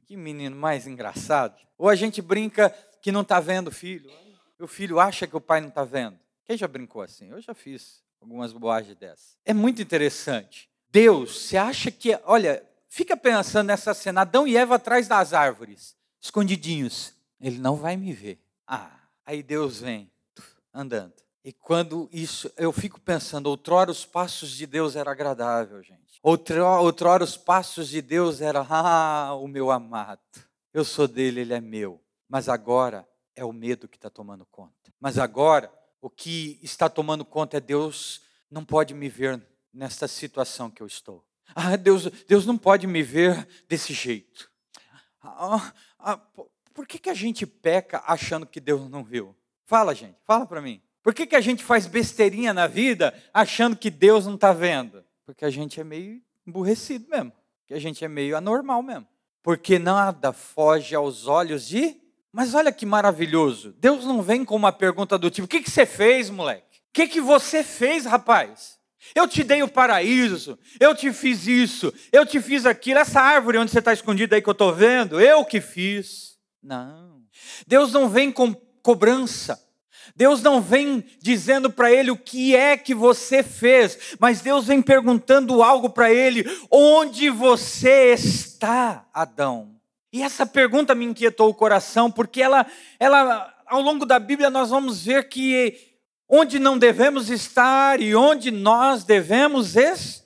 que 0.05 0.15
menino 0.15 0.55
mais 0.55 0.87
engraçado. 0.87 1.55
Ou 1.77 1.89
a 1.89 1.95
gente 1.95 2.21
brinca 2.21 2.69
que 3.01 3.11
não 3.11 3.21
está 3.21 3.39
vendo 3.39 3.69
o 3.69 3.71
filho. 3.71 4.09
O 4.59 4.67
filho 4.67 4.99
acha 4.99 5.25
que 5.27 5.35
o 5.35 5.41
pai 5.41 5.59
não 5.59 5.69
está 5.69 5.83
vendo. 5.83 6.17
Quem 6.45 6.55
já 6.55 6.67
brincou 6.67 7.01
assim? 7.01 7.29
Eu 7.29 7.41
já 7.41 7.53
fiz 7.53 8.03
algumas 8.21 8.53
bobagens 8.53 8.95
dessas. 8.95 9.37
É 9.43 9.53
muito 9.53 9.81
interessante. 9.81 10.69
Deus, 10.89 11.47
você 11.47 11.57
acha 11.57 11.91
que. 11.91 12.17
Olha, 12.23 12.63
fica 12.87 13.17
pensando 13.17 13.67
nessa 13.67 13.93
cena: 13.93 14.21
Adão 14.21 14.47
e 14.47 14.55
Eva 14.55 14.75
atrás 14.75 15.07
das 15.07 15.33
árvores, 15.33 15.95
escondidinhos. 16.21 17.13
Ele 17.41 17.57
não 17.57 17.75
vai 17.75 17.97
me 17.97 18.13
ver. 18.13 18.39
Ah, 18.65 18.99
aí 19.25 19.43
Deus 19.43 19.81
vem 19.81 20.09
andando. 20.73 21.13
E 21.43 21.51
quando 21.51 22.09
isso, 22.11 22.51
eu 22.57 22.71
fico 22.71 22.99
pensando, 22.99 23.47
outrora 23.47 23.91
os 23.91 24.03
passos 24.03 24.49
de 24.49 24.65
Deus 24.65 24.95
era 24.95 25.11
agradável, 25.11 25.81
gente. 25.83 26.19
Outrora, 26.23 26.81
outrora 26.81 27.23
os 27.23 27.37
passos 27.37 27.87
de 27.87 28.01
Deus 28.01 28.41
era, 28.41 28.65
ah, 28.69 29.35
o 29.35 29.47
meu 29.47 29.69
amado. 29.69 30.21
Eu 30.73 30.83
sou 30.83 31.07
dele, 31.07 31.41
ele 31.41 31.53
é 31.53 31.61
meu. 31.61 32.01
Mas 32.27 32.49
agora 32.49 33.07
é 33.35 33.45
o 33.45 33.53
medo 33.53 33.87
que 33.87 33.97
está 33.97 34.09
tomando 34.09 34.45
conta. 34.47 34.73
Mas 34.99 35.19
agora 35.19 35.71
o 36.05 36.09
que 36.11 36.59
está 36.61 36.87
tomando 36.87 37.25
conta 37.25 37.57
é 37.57 37.59
Deus 37.59 38.21
não 38.51 38.63
pode 38.63 38.93
me 38.93 39.09
ver 39.09 39.41
nesta 39.73 40.07
situação 40.07 40.69
que 40.69 40.83
eu 40.83 40.85
estou. 40.85 41.25
Ah, 41.55 41.75
Deus, 41.75 42.03
Deus 42.27 42.45
não 42.45 42.59
pode 42.59 42.85
me 42.85 43.01
ver 43.01 43.47
desse 43.67 43.91
jeito. 43.91 44.51
Ah, 45.19 45.73
ah, 45.97 46.17
por 46.75 46.85
que, 46.85 46.99
que 46.99 47.09
a 47.09 47.13
gente 47.15 47.47
peca 47.47 48.03
achando 48.05 48.45
que 48.45 48.59
Deus 48.59 48.87
não 48.87 49.03
viu? 49.03 49.35
Fala, 49.65 49.95
gente, 49.95 50.15
fala 50.23 50.45
para 50.45 50.61
mim. 50.61 50.79
Por 51.01 51.11
que, 51.11 51.25
que 51.25 51.35
a 51.35 51.41
gente 51.41 51.63
faz 51.63 51.87
besteirinha 51.87 52.53
na 52.53 52.67
vida 52.67 53.11
achando 53.33 53.75
que 53.75 53.89
Deus 53.89 54.27
não 54.27 54.35
está 54.35 54.53
vendo? 54.53 55.03
Porque 55.25 55.43
a 55.43 55.49
gente 55.49 55.81
é 55.81 55.83
meio 55.83 56.21
emburrecido 56.45 57.09
mesmo. 57.09 57.33
Que 57.65 57.73
a 57.73 57.79
gente 57.79 58.05
é 58.05 58.07
meio 58.07 58.37
anormal 58.37 58.83
mesmo. 58.83 59.07
Porque 59.41 59.79
nada 59.79 60.31
foge 60.31 60.93
aos 60.93 61.25
olhos 61.25 61.67
de. 61.67 61.99
Mas 62.35 62.53
olha 62.53 62.69
que 62.69 62.85
maravilhoso. 62.85 63.73
Deus 63.79 64.03
não 64.03 64.21
vem 64.21 64.43
com 64.43 64.57
uma 64.57 64.73
pergunta 64.73 65.17
do 65.17 65.31
tipo: 65.31 65.45
o 65.45 65.47
que, 65.47 65.61
que 65.61 65.71
você 65.71 65.85
fez, 65.85 66.29
moleque? 66.29 66.79
O 66.89 66.91
que, 66.91 67.07
que 67.07 67.21
você 67.21 67.63
fez, 67.63 68.03
rapaz? 68.03 68.75
Eu 69.15 69.25
te 69.25 69.41
dei 69.41 69.63
o 69.63 69.69
paraíso, 69.69 70.59
eu 70.77 70.93
te 70.93 71.13
fiz 71.13 71.47
isso, 71.47 71.93
eu 72.11 72.25
te 72.25 72.41
fiz 72.41 72.65
aquilo. 72.65 72.99
Essa 72.99 73.21
árvore 73.21 73.57
onde 73.57 73.71
você 73.71 73.79
está 73.79 73.93
escondido 73.93 74.35
aí 74.35 74.41
que 74.41 74.49
eu 74.49 74.51
estou 74.51 74.73
vendo, 74.73 75.17
eu 75.17 75.45
que 75.45 75.61
fiz. 75.61 76.35
Não. 76.61 77.21
Deus 77.65 77.93
não 77.93 78.09
vem 78.09 78.33
com 78.33 78.53
cobrança. 78.83 79.57
Deus 80.13 80.41
não 80.41 80.61
vem 80.61 81.05
dizendo 81.21 81.69
para 81.69 81.89
ele 81.89 82.11
o 82.11 82.17
que 82.17 82.53
é 82.53 82.75
que 82.75 82.93
você 82.93 83.43
fez, 83.43 84.15
mas 84.19 84.41
Deus 84.41 84.67
vem 84.67 84.81
perguntando 84.81 85.63
algo 85.63 85.89
para 85.89 86.11
ele: 86.11 86.43
onde 86.69 87.29
você 87.29 88.13
está, 88.13 89.07
Adão? 89.13 89.74
E 90.15 90.21
essa 90.21 90.45
pergunta 90.45 90.95
me 90.95 91.03
inquietou 91.03 91.49
o 91.49 91.53
coração, 91.53 92.09
porque 92.09 92.41
ela, 92.41 92.65
ela 92.97 93.53
ao 93.65 93.81
longo 93.81 94.05
da 94.05 94.17
Bíblia 94.17 94.49
nós 94.49 94.69
vamos 94.69 95.03
ver 95.03 95.27
que 95.27 95.77
onde 96.29 96.57
não 96.57 96.77
devemos 96.77 97.29
estar 97.29 97.99
e 97.99 98.15
onde 98.15 98.49
nós 98.49 99.03
devemos 99.03 99.75
estar. 99.75 100.24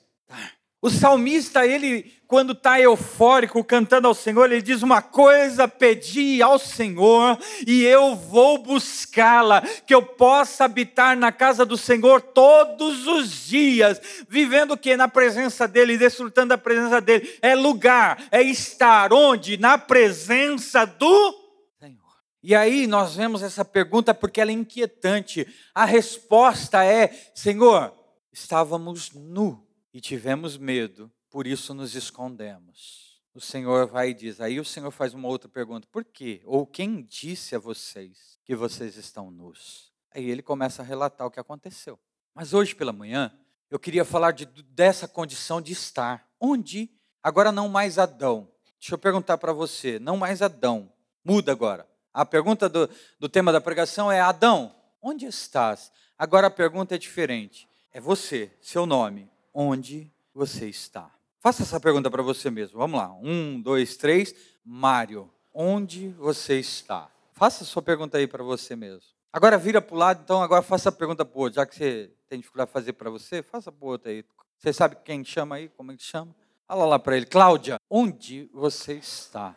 O 0.81 0.89
salmista, 0.89 1.67
ele, 1.67 2.13
quando 2.25 2.53
está 2.53 2.79
eufórico 2.79 3.61
cantando 3.65 4.07
ao 4.07 4.13
Senhor, 4.13 4.45
ele 4.45 4.61
diz: 4.61 4.81
Uma 4.81 5.01
coisa 5.01 5.67
pedi 5.67 6.41
ao 6.41 6.57
Senhor 6.57 7.37
e 7.67 7.83
eu 7.83 8.15
vou 8.15 8.59
buscá-la, 8.59 9.61
que 9.61 9.93
eu 9.93 10.01
possa 10.01 10.63
habitar 10.63 11.17
na 11.17 11.33
casa 11.33 11.65
do 11.65 11.75
Senhor 11.75 12.21
todos 12.21 13.07
os 13.07 13.45
dias, 13.45 13.99
vivendo 14.29 14.71
o 14.71 14.77
que? 14.77 14.95
Na 14.95 15.09
presença 15.09 15.67
dEle, 15.67 15.97
desfrutando 15.97 16.49
da 16.49 16.57
presença 16.57 17.01
dEle. 17.01 17.29
É 17.41 17.55
lugar, 17.55 18.23
é 18.31 18.41
estar 18.41 19.11
onde? 19.11 19.57
Na 19.57 19.77
presença 19.77 20.85
do 20.85 21.35
Senhor. 21.77 21.99
E 22.41 22.55
aí 22.55 22.87
nós 22.87 23.15
vemos 23.15 23.43
essa 23.43 23.65
pergunta 23.65 24.13
porque 24.13 24.39
ela 24.39 24.51
é 24.51 24.53
inquietante. 24.53 25.45
A 25.75 25.83
resposta 25.83 26.85
é: 26.85 27.13
Senhor, 27.35 27.93
estávamos 28.31 29.11
nu 29.11 29.67
e 29.93 29.99
tivemos 29.99 30.57
medo, 30.57 31.11
por 31.29 31.47
isso 31.47 31.73
nos 31.73 31.95
escondemos. 31.95 33.21
O 33.33 33.41
Senhor 33.41 33.87
vai 33.87 34.09
e 34.09 34.13
diz. 34.13 34.41
Aí 34.41 34.59
o 34.59 34.65
Senhor 34.65 34.91
faz 34.91 35.13
uma 35.13 35.27
outra 35.27 35.49
pergunta: 35.49 35.87
por 35.91 36.03
quê? 36.03 36.41
Ou 36.45 36.65
quem 36.65 37.03
disse 37.03 37.55
a 37.55 37.59
vocês 37.59 38.39
que 38.43 38.55
vocês 38.55 38.97
estão 38.97 39.31
nus? 39.31 39.91
Aí 40.11 40.29
ele 40.29 40.41
começa 40.41 40.81
a 40.81 40.85
relatar 40.85 41.27
o 41.27 41.31
que 41.31 41.39
aconteceu. 41.39 41.99
Mas 42.33 42.53
hoje 42.53 42.75
pela 42.75 42.91
manhã, 42.91 43.31
eu 43.69 43.79
queria 43.79 44.03
falar 44.03 44.31
de, 44.31 44.45
dessa 44.45 45.07
condição 45.07 45.61
de 45.61 45.71
estar. 45.71 46.27
Onde? 46.39 46.89
Agora 47.21 47.51
não 47.51 47.69
mais 47.69 47.99
Adão. 47.99 48.51
Deixa 48.79 48.95
eu 48.95 48.99
perguntar 48.99 49.37
para 49.37 49.53
você: 49.53 49.99
não 49.99 50.17
mais 50.17 50.41
Adão. 50.41 50.91
Muda 51.23 51.51
agora. 51.51 51.87
A 52.11 52.25
pergunta 52.25 52.67
do, 52.67 52.89
do 53.19 53.29
tema 53.29 53.51
da 53.51 53.61
pregação 53.61 54.11
é: 54.11 54.19
Adão, 54.19 54.75
onde 55.01 55.25
estás? 55.25 55.91
Agora 56.17 56.47
a 56.47 56.51
pergunta 56.51 56.95
é 56.95 56.97
diferente. 56.97 57.69
É 57.91 57.99
você, 57.99 58.51
seu 58.61 58.85
nome 58.85 59.29
onde 59.53 60.11
você 60.33 60.67
está? 60.67 61.09
Faça 61.41 61.63
essa 61.63 61.79
pergunta 61.79 62.11
para 62.11 62.21
você 62.21 62.51
mesmo. 62.51 62.77
Vamos 62.77 62.99
lá. 62.99 63.13
Um, 63.13 63.61
dois, 63.61 63.95
três. 63.95 64.35
Mário, 64.63 65.31
onde 65.53 66.09
você 66.09 66.59
está? 66.59 67.09
Faça 67.33 67.63
a 67.63 67.67
sua 67.67 67.81
pergunta 67.81 68.17
aí 68.17 68.27
para 68.27 68.43
você 68.43 68.75
mesmo. 68.75 69.01
Agora 69.31 69.57
vira 69.57 69.81
para 69.81 69.95
o 69.95 69.97
lado, 69.97 70.21
então 70.23 70.41
agora 70.41 70.61
faça 70.61 70.89
a 70.89 70.91
pergunta 70.91 71.23
para 71.23 71.37
o 71.37 71.41
outro. 71.41 71.55
Já 71.55 71.65
que 71.65 71.75
você 71.75 72.11
tem 72.27 72.39
dificuldade 72.39 72.69
de 72.69 72.73
fazer 72.73 72.93
para 72.93 73.09
você, 73.09 73.41
faça 73.41 73.71
para 73.71 73.85
o 73.85 73.89
outro 73.89 74.09
aí. 74.09 74.25
Você 74.57 74.73
sabe 74.73 74.97
quem 75.05 75.23
chama 75.23 75.55
aí? 75.55 75.69
Como 75.69 75.91
é 75.91 75.95
que 75.95 76.03
chama? 76.03 76.35
Fala 76.67 76.85
lá 76.85 76.99
para 76.99 77.15
ele. 77.15 77.25
Cláudia, 77.25 77.77
onde 77.89 78.49
você 78.53 78.95
está? 78.95 79.55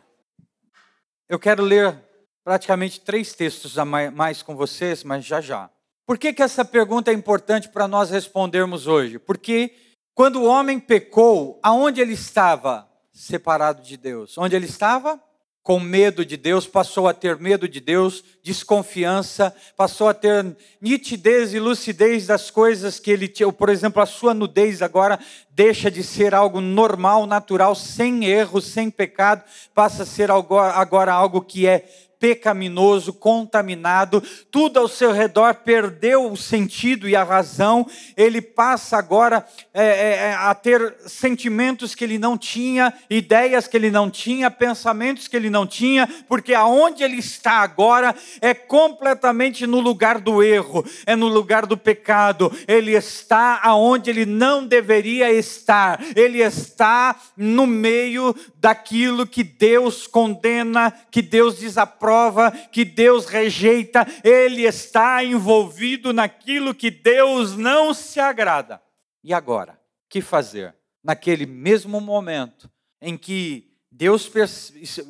Eu 1.27 1.37
quero 1.37 1.63
ler 1.63 2.01
praticamente 2.43 3.01
três 3.01 3.33
textos 3.33 3.77
a 3.77 3.85
mais 3.85 4.41
com 4.41 4.55
vocês, 4.55 5.03
mas 5.03 5.25
já 5.25 5.41
já. 5.41 5.69
Por 6.05 6.17
que, 6.17 6.33
que 6.33 6.43
essa 6.43 6.63
pergunta 6.65 7.11
é 7.11 7.13
importante 7.13 7.69
para 7.69 7.87
nós 7.87 8.09
respondermos 8.09 8.87
hoje? 8.87 9.17
Porque 9.17 9.73
quando 10.15 10.41
o 10.41 10.45
homem 10.45 10.79
pecou, 10.79 11.59
aonde 11.63 11.99
ele 11.99 12.13
estava? 12.13 12.87
Separado 13.11 13.81
de 13.81 13.97
Deus. 13.97 14.37
Onde 14.37 14.55
ele 14.55 14.65
estava? 14.65 15.19
Com 15.61 15.79
medo 15.79 16.25
de 16.25 16.35
Deus, 16.35 16.67
passou 16.67 17.07
a 17.07 17.13
ter 17.13 17.39
medo 17.39 17.69
de 17.69 17.79
Deus, 17.79 18.21
desconfiança, 18.43 19.55
passou 19.77 20.09
a 20.09 20.13
ter 20.13 20.57
nitidez 20.81 21.53
e 21.53 21.59
lucidez 21.59 22.27
das 22.27 22.51
coisas 22.51 22.99
que 22.99 23.09
ele 23.09 23.29
tinha. 23.29 23.49
Por 23.51 23.69
exemplo, 23.69 24.03
a 24.03 24.05
sua 24.05 24.33
nudez 24.33 24.81
agora 24.81 25.17
deixa 25.51 25.89
de 25.89 26.03
ser 26.03 26.35
algo 26.35 26.59
normal, 26.59 27.25
natural, 27.25 27.75
sem 27.75 28.25
erro, 28.25 28.59
sem 28.59 28.91
pecado, 28.91 29.43
passa 29.73 30.03
a 30.03 30.05
ser 30.05 30.29
agora 30.29 31.13
algo 31.13 31.41
que 31.41 31.65
é 31.65 31.87
pecaminoso, 32.23 33.11
contaminado, 33.11 34.23
tudo 34.49 34.79
ao 34.79 34.87
seu 34.87 35.11
redor 35.11 35.55
perdeu 35.55 36.31
o 36.31 36.37
sentido 36.37 37.09
e 37.09 37.17
a 37.17 37.23
razão, 37.23 37.85
ele 38.15 38.41
passa 38.41 38.95
agora 38.95 39.45
é, 39.73 39.83
é, 39.83 40.15
é, 40.29 40.33
a 40.33 40.55
ter 40.55 40.95
sentimentos 41.05 41.93
que 41.93 42.01
ele 42.01 42.17
não 42.17 42.37
tinha, 42.37 42.93
ideias 43.09 43.67
que 43.67 43.75
ele 43.75 43.91
não 43.91 44.09
tinha, 44.09 44.49
pensamentos 44.49 45.27
que 45.27 45.35
ele 45.35 45.49
não 45.49 45.67
tinha, 45.67 46.07
porque 46.29 46.53
aonde 46.53 47.03
ele 47.03 47.17
está 47.17 47.55
agora 47.55 48.15
é 48.39 48.53
completamente 48.53 49.67
no 49.67 49.81
lugar 49.81 50.17
do 50.17 50.41
erro, 50.41 50.85
é 51.05 51.17
no 51.17 51.27
lugar 51.27 51.65
do 51.65 51.75
pecado, 51.75 52.49
ele 52.69 52.93
está 52.93 53.59
aonde 53.61 54.09
ele 54.09 54.25
não 54.25 54.65
deveria 54.65 55.29
estar, 55.29 55.99
ele 56.15 56.41
está 56.41 57.17
no 57.35 57.67
meio 57.67 58.33
daquilo 58.61 59.27
que 59.27 59.43
Deus 59.43 60.07
condena, 60.07 60.93
que 61.11 61.21
Deus 61.21 61.59
desaprova 61.59 62.12
prova 62.13 62.51
que 62.51 62.85
Deus 62.85 63.25
rejeita, 63.25 64.05
ele 64.23 64.61
está 64.63 65.23
envolvido 65.23 66.13
naquilo 66.13 66.75
que 66.75 66.91
Deus 66.91 67.57
não 67.57 67.91
se 67.91 68.19
agrada. 68.19 68.79
E 69.23 69.33
agora, 69.33 69.79
que 70.07 70.21
fazer? 70.21 70.75
Naquele 71.03 71.47
mesmo 71.47 71.99
momento 71.99 72.69
em 73.01 73.17
que 73.17 73.71
Deus 73.91 74.31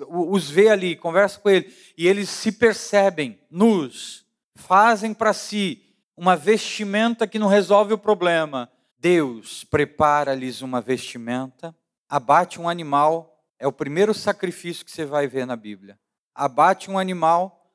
os 0.07 0.50
vê 0.50 0.69
ali, 0.69 0.95
conversa 0.95 1.39
com 1.39 1.50
ele, 1.50 1.74
e 1.98 2.07
eles 2.07 2.29
se 2.29 2.53
percebem 2.53 3.38
nus, 3.51 4.25
fazem 4.55 5.13
para 5.13 5.33
si 5.33 5.83
uma 6.15 6.38
vestimenta 6.38 7.27
que 7.27 7.39
não 7.39 7.48
resolve 7.48 7.93
o 7.93 7.98
problema. 7.98 8.72
Deus 8.98 9.65
prepara-lhes 9.65 10.62
uma 10.62 10.79
vestimenta, 10.79 11.75
abate 12.07 12.62
um 12.62 12.69
animal, 12.69 13.43
é 13.60 13.67
o 13.67 13.74
primeiro 13.74 14.13
sacrifício 14.13 14.86
que 14.86 14.91
você 14.91 15.05
vai 15.05 15.27
ver 15.27 15.45
na 15.45 15.57
Bíblia 15.57 15.98
abate 16.36 16.90
um 16.90 16.98
animal, 16.98 17.72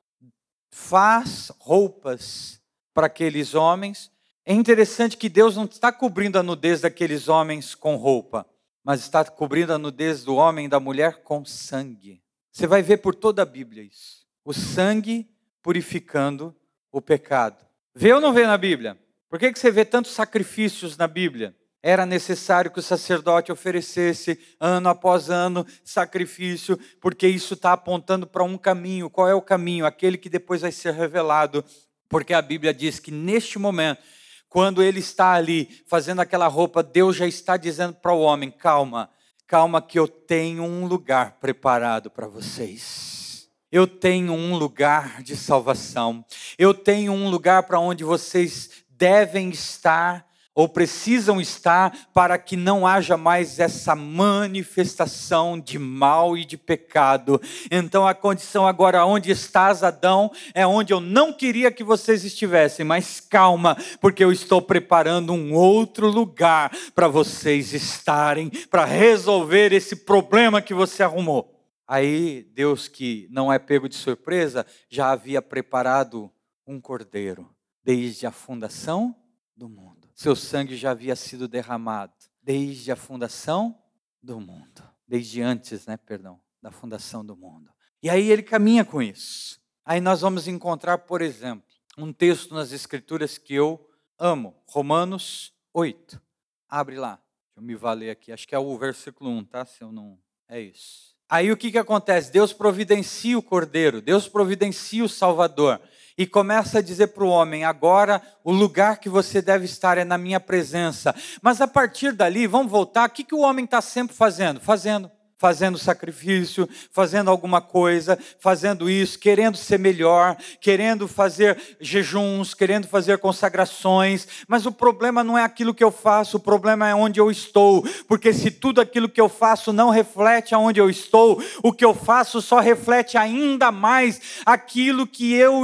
faz 0.69 1.51
roupas 1.59 2.61
para 2.93 3.07
aqueles 3.07 3.55
homens. 3.55 4.11
É 4.45 4.53
interessante 4.53 5.17
que 5.17 5.29
Deus 5.29 5.55
não 5.55 5.65
está 5.65 5.91
cobrindo 5.91 6.39
a 6.39 6.43
nudez 6.43 6.81
daqueles 6.81 7.27
homens 7.27 7.75
com 7.75 7.95
roupa, 7.95 8.45
mas 8.83 9.01
está 9.01 9.23
cobrindo 9.23 9.73
a 9.73 9.77
nudez 9.77 10.23
do 10.23 10.35
homem 10.35 10.65
e 10.65 10.69
da 10.69 10.79
mulher 10.79 11.23
com 11.23 11.45
sangue. 11.45 12.21
Você 12.51 12.67
vai 12.67 12.81
ver 12.81 12.97
por 12.97 13.13
toda 13.13 13.41
a 13.41 13.45
Bíblia 13.45 13.83
isso. 13.83 14.25
O 14.43 14.53
sangue 14.53 15.29
purificando 15.61 16.55
o 16.91 17.01
pecado. 17.01 17.65
Vê 17.93 18.13
ou 18.13 18.21
não 18.21 18.33
vê 18.33 18.45
na 18.45 18.57
Bíblia? 18.57 18.97
Por 19.29 19.37
que, 19.37 19.51
que 19.51 19.59
você 19.59 19.69
vê 19.69 19.85
tantos 19.85 20.11
sacrifícios 20.11 20.97
na 20.97 21.07
Bíblia? 21.07 21.55
Era 21.81 22.05
necessário 22.05 22.69
que 22.71 22.79
o 22.79 22.83
sacerdote 22.83 23.51
oferecesse 23.51 24.37
ano 24.59 24.89
após 24.89 25.29
ano 25.29 25.65
sacrifício, 25.83 26.77
porque 26.99 27.25
isso 27.25 27.53
está 27.53 27.71
apontando 27.71 28.27
para 28.27 28.43
um 28.43 28.57
caminho. 28.57 29.09
Qual 29.09 29.29
é 29.29 29.33
o 29.33 29.41
caminho? 29.41 29.85
Aquele 29.85 30.17
que 30.17 30.29
depois 30.29 30.61
vai 30.61 30.73
ser 30.73 30.93
revelado. 30.93 31.63
Porque 32.09 32.33
a 32.33 32.41
Bíblia 32.41 32.73
diz 32.73 32.99
que 32.99 33.11
neste 33.11 33.57
momento, 33.57 34.01
quando 34.49 34.83
ele 34.83 34.99
está 34.99 35.33
ali 35.33 35.83
fazendo 35.87 36.19
aquela 36.19 36.47
roupa, 36.47 36.83
Deus 36.83 37.15
já 37.15 37.27
está 37.27 37.55
dizendo 37.55 37.93
para 37.93 38.11
o 38.11 38.19
homem: 38.19 38.51
calma, 38.51 39.09
calma, 39.47 39.81
que 39.81 39.97
eu 39.97 40.07
tenho 40.07 40.63
um 40.63 40.85
lugar 40.85 41.37
preparado 41.39 42.09
para 42.11 42.27
vocês. 42.27 43.47
eu 43.71 43.87
tenho 43.87 44.33
um 44.33 44.57
lugar 44.57 45.21
de 45.23 45.37
salvação. 45.37 46.25
Eu 46.57 46.73
tenho 46.73 47.13
um 47.13 47.29
lugar 47.29 47.63
para 47.63 47.79
onde 47.79 48.03
vocês 48.03 48.83
devem 48.89 49.49
estar 49.49 50.28
ou 50.59 50.67
precisam 50.67 51.39
estar 51.39 52.09
para 52.13 52.37
que 52.37 52.57
não 52.57 52.85
haja 52.85 53.15
mais 53.15 53.59
essa 53.59 53.95
manifestação 53.95 55.57
de 55.57 55.79
mal 55.79 56.37
e 56.37 56.43
de 56.43 56.57
pecado. 56.57 57.41
Então 57.71 58.05
a 58.05 58.13
condição 58.13 58.67
agora 58.67 59.05
onde 59.05 59.31
estás, 59.31 59.83
Adão, 59.83 60.29
é 60.53 60.67
onde 60.67 60.91
eu 60.91 60.99
não 60.99 61.31
queria 61.31 61.71
que 61.71 61.81
vocês 61.81 62.25
estivessem, 62.25 62.85
mas 62.85 63.21
calma, 63.21 63.77
porque 64.01 64.21
eu 64.21 64.33
estou 64.33 64.61
preparando 64.61 65.31
um 65.31 65.53
outro 65.53 66.09
lugar 66.09 66.75
para 66.93 67.07
vocês 67.07 67.73
estarem, 67.73 68.49
para 68.69 68.83
resolver 68.83 69.71
esse 69.71 69.95
problema 69.95 70.61
que 70.61 70.73
você 70.73 71.01
arrumou. 71.01 71.57
Aí 71.87 72.45
Deus, 72.53 72.89
que 72.89 73.29
não 73.31 73.51
é 73.51 73.57
pego 73.57 73.87
de 73.87 73.95
surpresa, 73.95 74.65
já 74.89 75.11
havia 75.11 75.41
preparado 75.41 76.29
um 76.67 76.81
cordeiro 76.81 77.49
desde 77.81 78.27
a 78.27 78.31
fundação 78.31 79.15
do 79.55 79.69
mundo 79.69 79.88
seu 80.19 80.35
sangue 80.35 80.75
já 80.75 80.91
havia 80.91 81.15
sido 81.15 81.47
derramado 81.47 82.11
desde 82.43 82.91
a 82.91 82.95
fundação 82.97 83.81
do 84.21 84.37
mundo, 84.37 84.83
desde 85.07 85.41
antes, 85.41 85.85
né, 85.85 85.95
perdão, 85.95 86.41
da 86.61 86.69
fundação 86.69 87.25
do 87.25 87.37
mundo. 87.37 87.71
E 88.03 88.09
aí 88.09 88.29
ele 88.29 88.43
caminha 88.43 88.83
com 88.83 89.01
isso. 89.01 89.61
Aí 89.85 90.01
nós 90.01 90.19
vamos 90.19 90.45
encontrar, 90.45 90.97
por 90.97 91.21
exemplo, 91.21 91.63
um 91.97 92.11
texto 92.11 92.53
nas 92.53 92.73
escrituras 92.73 93.37
que 93.37 93.53
eu 93.53 93.79
amo, 94.17 94.61
Romanos 94.67 95.53
8. 95.73 96.21
Abre 96.67 96.97
lá. 96.97 97.11
Deixa 97.45 97.59
eu 97.59 97.63
me 97.63 97.75
valer 97.75 98.09
aqui, 98.09 98.33
acho 98.33 98.45
que 98.45 98.53
é 98.53 98.59
o 98.59 98.77
versículo 98.77 99.29
1, 99.29 99.45
tá? 99.45 99.65
Se 99.65 99.81
eu 99.81 99.89
não 99.89 100.19
é 100.49 100.59
isso. 100.59 101.15
Aí 101.29 101.49
o 101.49 101.55
que 101.55 101.71
que 101.71 101.77
acontece? 101.77 102.29
Deus 102.29 102.51
providencia 102.51 103.37
o 103.37 103.41
cordeiro, 103.41 104.01
Deus 104.01 104.27
providencia 104.27 105.01
o 105.01 105.07
salvador 105.07 105.79
e 106.19 106.27
começa 106.27 106.79
a 106.79 106.81
dizer 106.81 107.07
para 107.07 107.23
o 107.23 107.29
homem: 107.29 107.63
agora 107.63 108.21
o 108.43 108.51
lugar 108.51 108.99
que 108.99 109.07
você 109.07 109.41
deve 109.41 109.63
estar 109.63 109.97
é 109.97 110.03
na 110.03 110.17
minha 110.17 110.39
presença. 110.39 111.15
Mas 111.41 111.61
a 111.61 111.67
partir 111.67 112.11
dali, 112.11 112.45
vamos 112.45 112.69
voltar, 112.69 113.07
o 113.07 113.11
que, 113.11 113.23
que 113.23 113.33
o 113.33 113.39
homem 113.39 113.63
está 113.63 113.79
sempre 113.79 114.13
fazendo? 114.13 114.59
Fazendo 114.59 115.09
fazendo 115.39 115.77
sacrifício, 115.77 116.67
fazendo 116.91 117.31
alguma 117.31 117.61
coisa, 117.61 118.19
fazendo 118.39 118.89
isso, 118.89 119.17
querendo 119.17 119.55
ser 119.55 119.79
melhor, 119.79 120.35
querendo 120.59 121.07
fazer 121.07 121.57
jejuns, 121.79 122.53
querendo 122.53 122.87
fazer 122.87 123.17
consagrações, 123.19 124.27
mas 124.49 124.65
o 124.65 124.71
problema 124.71 125.23
não 125.23 125.37
é 125.37 125.43
aquilo 125.45 125.73
que 125.73 125.83
eu 125.83 125.91
faço, 125.91 126.35
o 126.35 126.41
problema 126.41 126.89
é 126.89 126.93
onde 126.93 127.21
eu 127.21 127.31
estou, 127.31 127.87
porque 128.05 128.33
se 128.33 128.51
tudo 128.51 128.81
aquilo 128.81 129.07
que 129.07 129.21
eu 129.21 129.29
faço 129.29 129.71
não 129.71 129.89
reflete 129.89 130.53
aonde 130.53 130.81
eu 130.81 130.89
estou, 130.89 131.41
o 131.63 131.71
que 131.71 131.85
eu 131.85 131.95
faço 131.95 132.41
só 132.41 132.59
reflete 132.59 133.17
ainda 133.17 133.71
mais 133.71 134.43
aquilo 134.45 135.07
que 135.07 135.33
eu, 135.33 135.63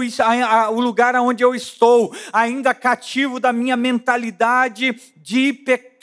o 0.71 0.79
lugar 0.79 1.17
aonde 1.17 1.43
eu 1.43 1.53
estou, 1.53 2.15
ainda 2.31 2.73
cativo 2.73 3.41
da 3.41 3.51
minha 3.51 3.75
mentalidade 3.75 4.95
de 5.25 5.51
pecado, 5.51 5.94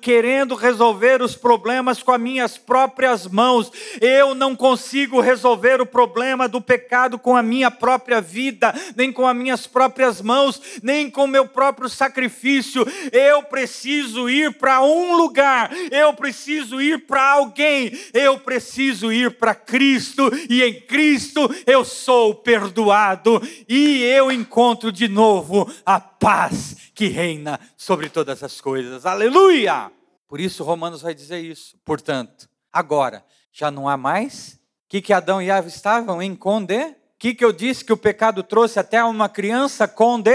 querendo 0.00 0.54
resolver 0.54 1.20
os 1.20 1.34
problemas 1.34 2.02
com 2.02 2.12
as 2.12 2.20
minhas 2.20 2.56
próprias 2.56 3.26
mãos. 3.26 3.70
Eu 4.00 4.34
não 4.34 4.56
consigo 4.56 5.20
resolver 5.20 5.80
o 5.80 5.86
problema 5.86 6.48
do 6.48 6.60
pecado 6.60 7.18
com 7.18 7.36
a 7.36 7.42
minha 7.42 7.70
própria 7.70 8.20
vida, 8.20 8.74
nem 8.96 9.12
com 9.12 9.26
as 9.26 9.36
minhas 9.36 9.66
próprias 9.66 10.20
mãos, 10.20 10.60
nem 10.82 11.10
com 11.10 11.24
o 11.24 11.28
meu 11.28 11.46
próprio 11.46 11.88
sacrifício. 11.88 12.86
Eu 13.12 13.42
preciso 13.42 14.28
ir 14.30 14.58
para 14.58 14.82
um 14.82 15.16
lugar, 15.16 15.70
eu 15.90 16.12
preciso 16.14 16.80
ir 16.80 17.06
para 17.06 17.32
alguém, 17.32 17.92
eu 18.14 18.38
preciso 18.38 19.12
ir 19.12 19.32
para 19.32 19.54
Cristo, 19.54 20.30
e 20.48 20.62
em 20.62 20.80
Cristo 20.80 21.50
eu 21.66 21.84
sou 21.84 22.34
perdoado, 22.34 23.42
e 23.68 24.02
eu 24.04 24.30
encontro 24.30 24.92
de 24.92 25.08
novo 25.08 25.70
a 25.84 26.00
paz 26.22 26.76
que 26.94 27.08
reina 27.08 27.58
sobre 27.76 28.08
todas 28.08 28.44
as 28.44 28.60
coisas. 28.60 29.04
Aleluia! 29.04 29.90
Por 30.28 30.40
isso 30.40 30.62
Romanos 30.62 31.02
vai 31.02 31.16
dizer 31.16 31.40
isso. 31.40 31.76
Portanto, 31.84 32.48
agora 32.72 33.24
já 33.52 33.72
não 33.72 33.88
há 33.88 33.96
mais. 33.96 34.56
Que, 34.88 35.02
que 35.02 35.12
Adão 35.12 35.42
e 35.42 35.50
Eva 35.50 35.66
estavam 35.66 36.22
em 36.22 36.36
conde? 36.36 36.94
Que, 37.18 37.34
que 37.34 37.44
eu 37.44 37.52
disse 37.52 37.84
que 37.84 37.92
o 37.92 37.96
pecado 37.96 38.44
trouxe 38.44 38.78
até 38.78 39.02
uma 39.02 39.28
criança 39.28 39.88
conde? 39.88 40.30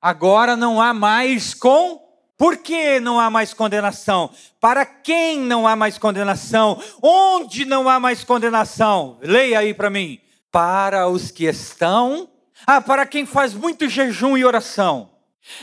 Agora 0.00 0.56
não 0.56 0.80
há 0.80 0.94
mais 0.94 1.52
com. 1.52 2.02
Por 2.38 2.56
que 2.56 2.98
não 2.98 3.20
há 3.20 3.28
mais 3.28 3.52
condenação? 3.52 4.30
Para 4.58 4.86
quem 4.86 5.40
não 5.40 5.68
há 5.68 5.76
mais 5.76 5.98
condenação? 5.98 6.82
Onde 7.02 7.66
não 7.66 7.86
há 7.86 8.00
mais 8.00 8.24
condenação? 8.24 9.18
Leia 9.20 9.58
aí 9.58 9.74
para 9.74 9.90
mim. 9.90 10.20
Para 10.50 11.06
os 11.06 11.30
que 11.30 11.44
estão. 11.44 12.30
Ah, 12.66 12.80
para 12.80 13.04
quem 13.04 13.26
faz 13.26 13.52
muito 13.52 13.88
jejum 13.88 14.34
e 14.38 14.44
oração. 14.44 15.17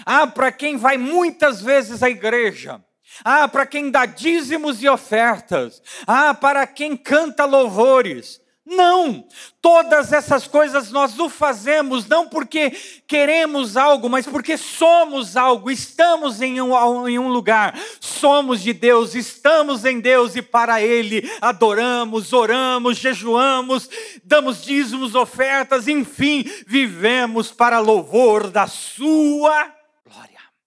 Ah, 0.06 0.28
para 0.28 0.52
quem 0.52 0.78
vai 0.78 0.98
muitas 0.98 1.62
vezes 1.62 2.02
à 2.02 2.10
igreja. 2.10 2.84
Ah, 3.24 3.48
para 3.48 3.66
quem 3.66 3.90
dá 3.90 4.06
dízimos 4.06 4.82
e 4.84 4.90
ofertas. 4.90 5.82
Ah, 6.06 6.34
para 6.34 6.66
quem 6.68 6.98
canta 6.98 7.46
louvores. 7.46 8.42
Não, 8.68 9.24
todas 9.62 10.12
essas 10.12 10.48
coisas 10.48 10.90
nós 10.90 11.20
o 11.20 11.30
fazemos 11.30 12.08
não 12.08 12.28
porque 12.28 12.72
queremos 13.06 13.78
algo, 13.78 14.10
mas 14.10 14.26
porque 14.26 14.58
somos 14.58 15.38
algo, 15.38 15.70
estamos 15.70 16.42
em 16.42 16.60
um, 16.60 17.08
em 17.08 17.20
um 17.20 17.28
lugar, 17.28 17.80
somos 18.00 18.64
de 18.64 18.74
Deus, 18.74 19.14
estamos 19.14 19.86
em 19.86 20.00
Deus 20.00 20.36
e 20.36 20.42
para 20.42 20.82
Ele 20.82 21.30
adoramos, 21.40 22.34
oramos, 22.34 22.98
jejuamos, 22.98 23.88
damos 24.24 24.64
dízimos, 24.64 25.14
ofertas, 25.14 25.88
enfim, 25.88 26.44
vivemos 26.66 27.52
para 27.52 27.78
louvor 27.78 28.50
da 28.50 28.66
Sua. 28.66 29.75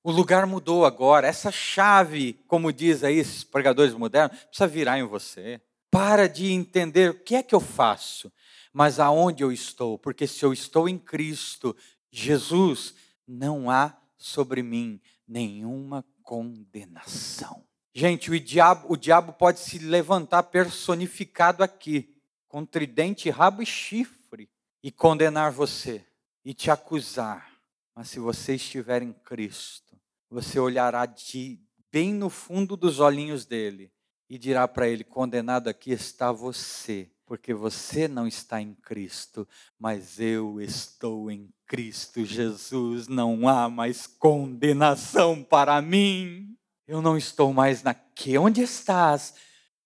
O 0.09 0.11
lugar 0.11 0.47
mudou 0.47 0.87
agora, 0.87 1.29
essa 1.29 1.53
chave, 1.53 2.43
como 2.49 2.73
diz 2.73 3.05
aí 3.05 3.19
esses 3.19 3.45
pregadores 3.45 3.93
modernos, 3.93 4.39
precisa 4.45 4.67
virar 4.67 4.99
em 4.99 5.03
você. 5.03 5.61
Para 5.91 6.27
de 6.27 6.51
entender 6.51 7.11
o 7.11 7.23
que 7.23 7.35
é 7.35 7.43
que 7.43 7.55
eu 7.55 7.61
faço, 7.61 8.33
mas 8.73 8.99
aonde 8.99 9.45
eu 9.45 9.53
estou, 9.53 9.99
porque 9.99 10.27
se 10.27 10.43
eu 10.43 10.51
estou 10.51 10.89
em 10.89 10.97
Cristo, 10.97 11.77
Jesus, 12.11 12.95
não 13.27 13.71
há 13.71 13.95
sobre 14.17 14.63
mim 14.63 14.99
nenhuma 15.29 16.03
condenação. 16.23 17.63
Gente, 17.93 18.31
o 18.31 18.41
diabo, 18.41 18.91
o 18.91 18.97
diabo 18.97 19.35
pode 19.35 19.61
se 19.61 19.79
levantar 19.79 20.45
personificado 20.45 21.63
aqui, 21.63 22.17
com 22.49 22.65
tridente, 22.65 23.29
rabo 23.29 23.61
e 23.63 23.67
chifre, 23.67 24.49
e 24.83 24.91
condenar 24.91 25.53
você, 25.53 26.03
e 26.43 26.55
te 26.55 26.71
acusar. 26.71 27.47
Mas 27.95 28.09
se 28.09 28.19
você 28.19 28.55
estiver 28.55 29.03
em 29.03 29.13
Cristo, 29.13 29.98
você 30.31 30.59
olhará 30.59 31.07
de 31.07 31.61
bem 31.91 32.13
no 32.13 32.29
fundo 32.29 32.77
dos 32.77 33.01
olhinhos 33.01 33.45
dele 33.45 33.91
e 34.29 34.39
dirá 34.39 34.69
para 34.69 34.89
ele: 34.89 35.05
Condenado 35.05 35.69
aqui 35.69 35.91
está 35.91 36.31
você, 36.31 37.11
porque 37.27 37.55
você 37.55 38.07
não 38.07 38.27
está 38.27 38.61
em 38.61 38.75
Cristo, 38.75 39.49
mas 39.79 40.21
eu 40.21 40.61
estou 40.61 41.31
em 41.31 41.49
Cristo 41.67 42.25
Jesus. 42.25 43.09
Não 43.09 43.49
há 43.49 43.69
mais 43.69 44.07
condenação 44.07 45.43
para 45.43 45.81
mim. 45.81 46.57
Eu 46.87 47.03
não 47.03 47.17
estou 47.17 47.53
mais 47.53 47.83
naquele. 47.83 48.39
Onde 48.39 48.63
estás, 48.63 49.35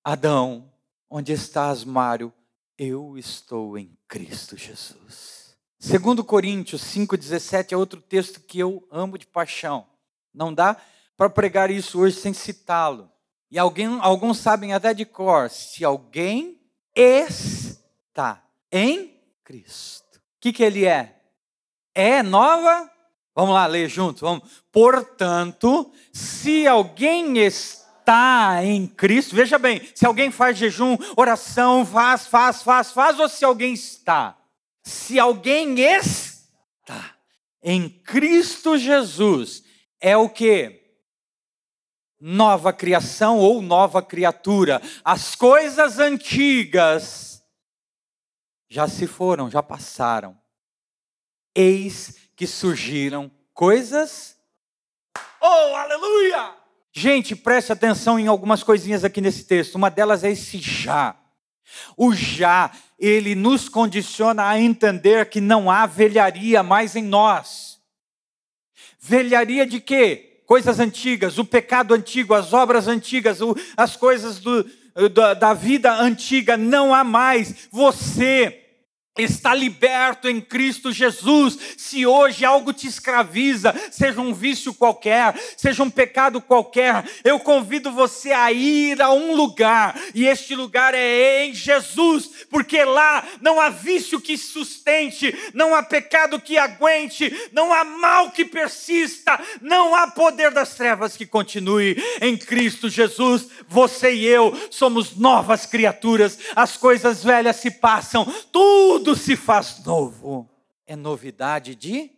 Adão? 0.05 0.73
Onde 1.11 1.33
estás, 1.33 1.85
Mário? 1.85 2.33
Eu 2.79 3.19
estou 3.19 3.77
em 3.77 3.97
Cristo 4.09 4.57
Jesus. 4.57 5.57
Segundo 5.79 6.25
Coríntios 6.25 6.81
5:17 6.83 7.73
é 7.73 7.77
outro 7.77 8.01
texto 8.01 8.41
que 8.41 8.61
eu 8.61 8.87
amo 8.91 9.19
de 9.19 9.27
paixão. 9.27 9.92
Não 10.35 10.53
dá 10.53 10.77
para 11.17 11.31
pregar 11.31 11.71
isso 11.71 12.01
hoje 12.01 12.17
sem 12.17 12.33
citá-lo. 12.33 13.11
E 13.51 13.59
alguém, 13.59 13.99
alguns 14.01 14.39
sabem 14.39 14.73
até 14.73 14.95
de 14.95 15.05
cor, 15.05 15.51
se 15.51 15.85
alguém 15.85 16.59
está 16.97 18.43
em 18.71 19.21
Cristo. 19.45 20.17
O 20.17 20.41
que, 20.41 20.53
que 20.53 20.63
ele 20.63 20.87
é? 20.87 21.21
É 21.95 22.23
nova? 22.23 22.91
Vamos 23.35 23.55
lá, 23.55 23.67
ler 23.67 23.89
junto. 23.89 24.21
Vamos. 24.21 24.63
Portanto, 24.71 25.93
se 26.13 26.67
alguém 26.67 27.39
está 27.39 28.65
em 28.65 28.87
Cristo, 28.87 29.37
veja 29.37 29.59
bem, 29.59 29.81
se 29.95 30.07
alguém 30.07 30.31
faz 30.31 30.57
jejum, 30.57 30.97
oração, 31.17 31.85
faz, 31.85 32.27
faz, 32.27 32.63
faz, 32.63 32.91
faz, 32.91 33.19
ou 33.19 33.29
se 33.29 33.45
alguém 33.45 33.75
está. 33.75 34.37
Se 34.83 35.19
alguém 35.19 35.79
está 35.79 37.15
em 37.63 37.89
Cristo 37.89 38.77
Jesus, 38.77 39.63
é 40.03 40.17
o 40.17 40.29
que? 40.29 40.83
nova 42.25 42.73
criação 42.73 43.39
ou 43.39 43.61
nova 43.61 44.01
criatura. 44.01 44.81
As 45.05 45.35
coisas 45.35 45.99
antigas 45.99 47.43
já 48.69 48.87
se 48.87 49.09
foram, 49.09 49.51
já 49.51 49.61
passaram. 49.61 50.39
Eis 51.53 52.17
que 52.37 52.47
surgiram 52.47 53.29
coisas. 53.53 54.37
Oh, 55.41 55.75
aleluia! 55.75 56.55
Gente, 56.93 57.35
preste 57.35 57.73
atenção 57.73 58.19
em 58.19 58.29
algumas 58.29 58.63
coisinhas 58.63 59.03
aqui 59.05 59.21
nesse 59.21 59.45
texto. 59.45 59.75
Uma 59.75 59.91
delas 59.91 60.23
é 60.23 60.31
esse 60.31 60.59
já. 60.59 61.17
O 61.97 62.15
já, 62.15 62.71
ele 62.99 63.35
nos 63.35 63.69
condiciona 63.69 64.47
a 64.47 64.61
entender 64.61 65.29
que 65.29 65.41
não 65.41 65.71
há 65.71 65.87
velharia 65.87 66.63
mais 66.63 66.95
em 66.95 67.03
nós. 67.03 67.72
Velharia 69.03 69.67
de 69.67 69.81
quê? 69.81 70.39
Coisas 70.47 70.79
antigas, 70.79 71.37
o 71.37 71.45
pecado 71.45 71.93
antigo, 71.93 72.35
as 72.35 72.53
obras 72.53 72.87
antigas, 72.87 73.39
as 73.77 73.97
coisas 73.97 74.39
do, 74.39 74.65
da, 75.13 75.35
da 75.35 75.55
vida 75.55 75.93
antiga, 75.93 76.57
não 76.57 76.95
há 76.95 77.03
mais. 77.03 77.69
Você 77.73 78.62
está 79.19 79.55
liberto 79.55 80.27
em 80.27 80.41
Cristo 80.41 80.91
Jesus. 80.91 81.59
Se 81.77 82.07
hoje 82.07 82.45
algo 82.45 82.73
te 82.73 82.87
escraviza, 82.87 83.75
seja 83.91 84.21
um 84.21 84.33
vício 84.33 84.73
qualquer, 84.73 85.39
seja 85.57 85.83
um 85.83 85.91
pecado 85.91 86.41
qualquer, 86.41 87.05
eu 87.23 87.39
convido 87.39 87.93
você 87.93 88.33
a 88.33 88.51
ir 88.51 89.03
a 89.03 89.13
um 89.13 89.35
lugar, 89.35 90.01
e 90.15 90.27
este 90.27 90.55
lugar 90.55 90.95
é 90.95 91.45
em 91.45 91.55
Jesus, 91.55 92.31
porque 92.49 92.83
lá 92.85 93.25
não 93.41 93.61
há 93.61 93.69
vício 93.69 94.21
que 94.21 94.39
sustente, 94.39 95.35
não 95.53 95.75
há 95.75 95.83
pecado 95.83 96.41
que 96.41 96.57
aguente, 96.57 97.31
não 97.53 97.73
há 97.73 97.85
mal 97.85 98.31
que 98.31 98.45
persista, 98.45 99.39
não 99.61 99.95
há 99.95 100.07
poder 100.09 100.53
das 100.53 100.75
trevas 100.75 101.17
que 101.17 101.27
continue. 101.27 102.03
Em 102.21 102.37
Cristo 102.37 102.89
Jesus, 102.89 103.47
você 103.69 104.15
e 104.15 104.25
eu 104.25 104.57
somos 104.71 105.17
novas 105.17 105.67
criaturas, 105.67 106.39
as 106.57 106.77
coisas 106.77 107.23
velhas 107.23 107.57
se 107.57 107.71
passam, 107.71 108.25
tudo 108.51 109.02
tudo 109.03 109.17
se 109.17 109.37
faz 109.37 109.85
novo. 109.85 110.49
É 110.87 110.95
novidade 110.95 111.75
de 111.75 112.11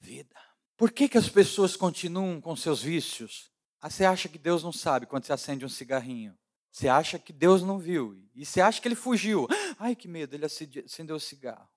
vida. 0.00 0.34
Por 0.76 0.90
que, 0.90 1.08
que 1.08 1.16
as 1.16 1.28
pessoas 1.28 1.76
continuam 1.76 2.40
com 2.40 2.56
seus 2.56 2.82
vícios? 2.82 3.48
Ah, 3.80 3.88
você 3.88 4.04
acha 4.04 4.28
que 4.28 4.38
Deus 4.38 4.64
não 4.64 4.72
sabe 4.72 5.06
quando 5.06 5.24
você 5.24 5.32
acende 5.32 5.64
um 5.64 5.68
cigarrinho? 5.68 6.36
Você 6.72 6.88
acha 6.88 7.16
que 7.16 7.32
Deus 7.32 7.62
não 7.62 7.78
viu? 7.78 8.20
E 8.34 8.44
você 8.44 8.60
acha 8.60 8.80
que 8.80 8.88
ele 8.88 8.96
fugiu? 8.96 9.46
Ai, 9.78 9.94
que 9.94 10.08
medo, 10.08 10.34
ele 10.34 10.46
acendeu 10.46 11.14
o 11.14 11.20
cigarro. 11.20 11.68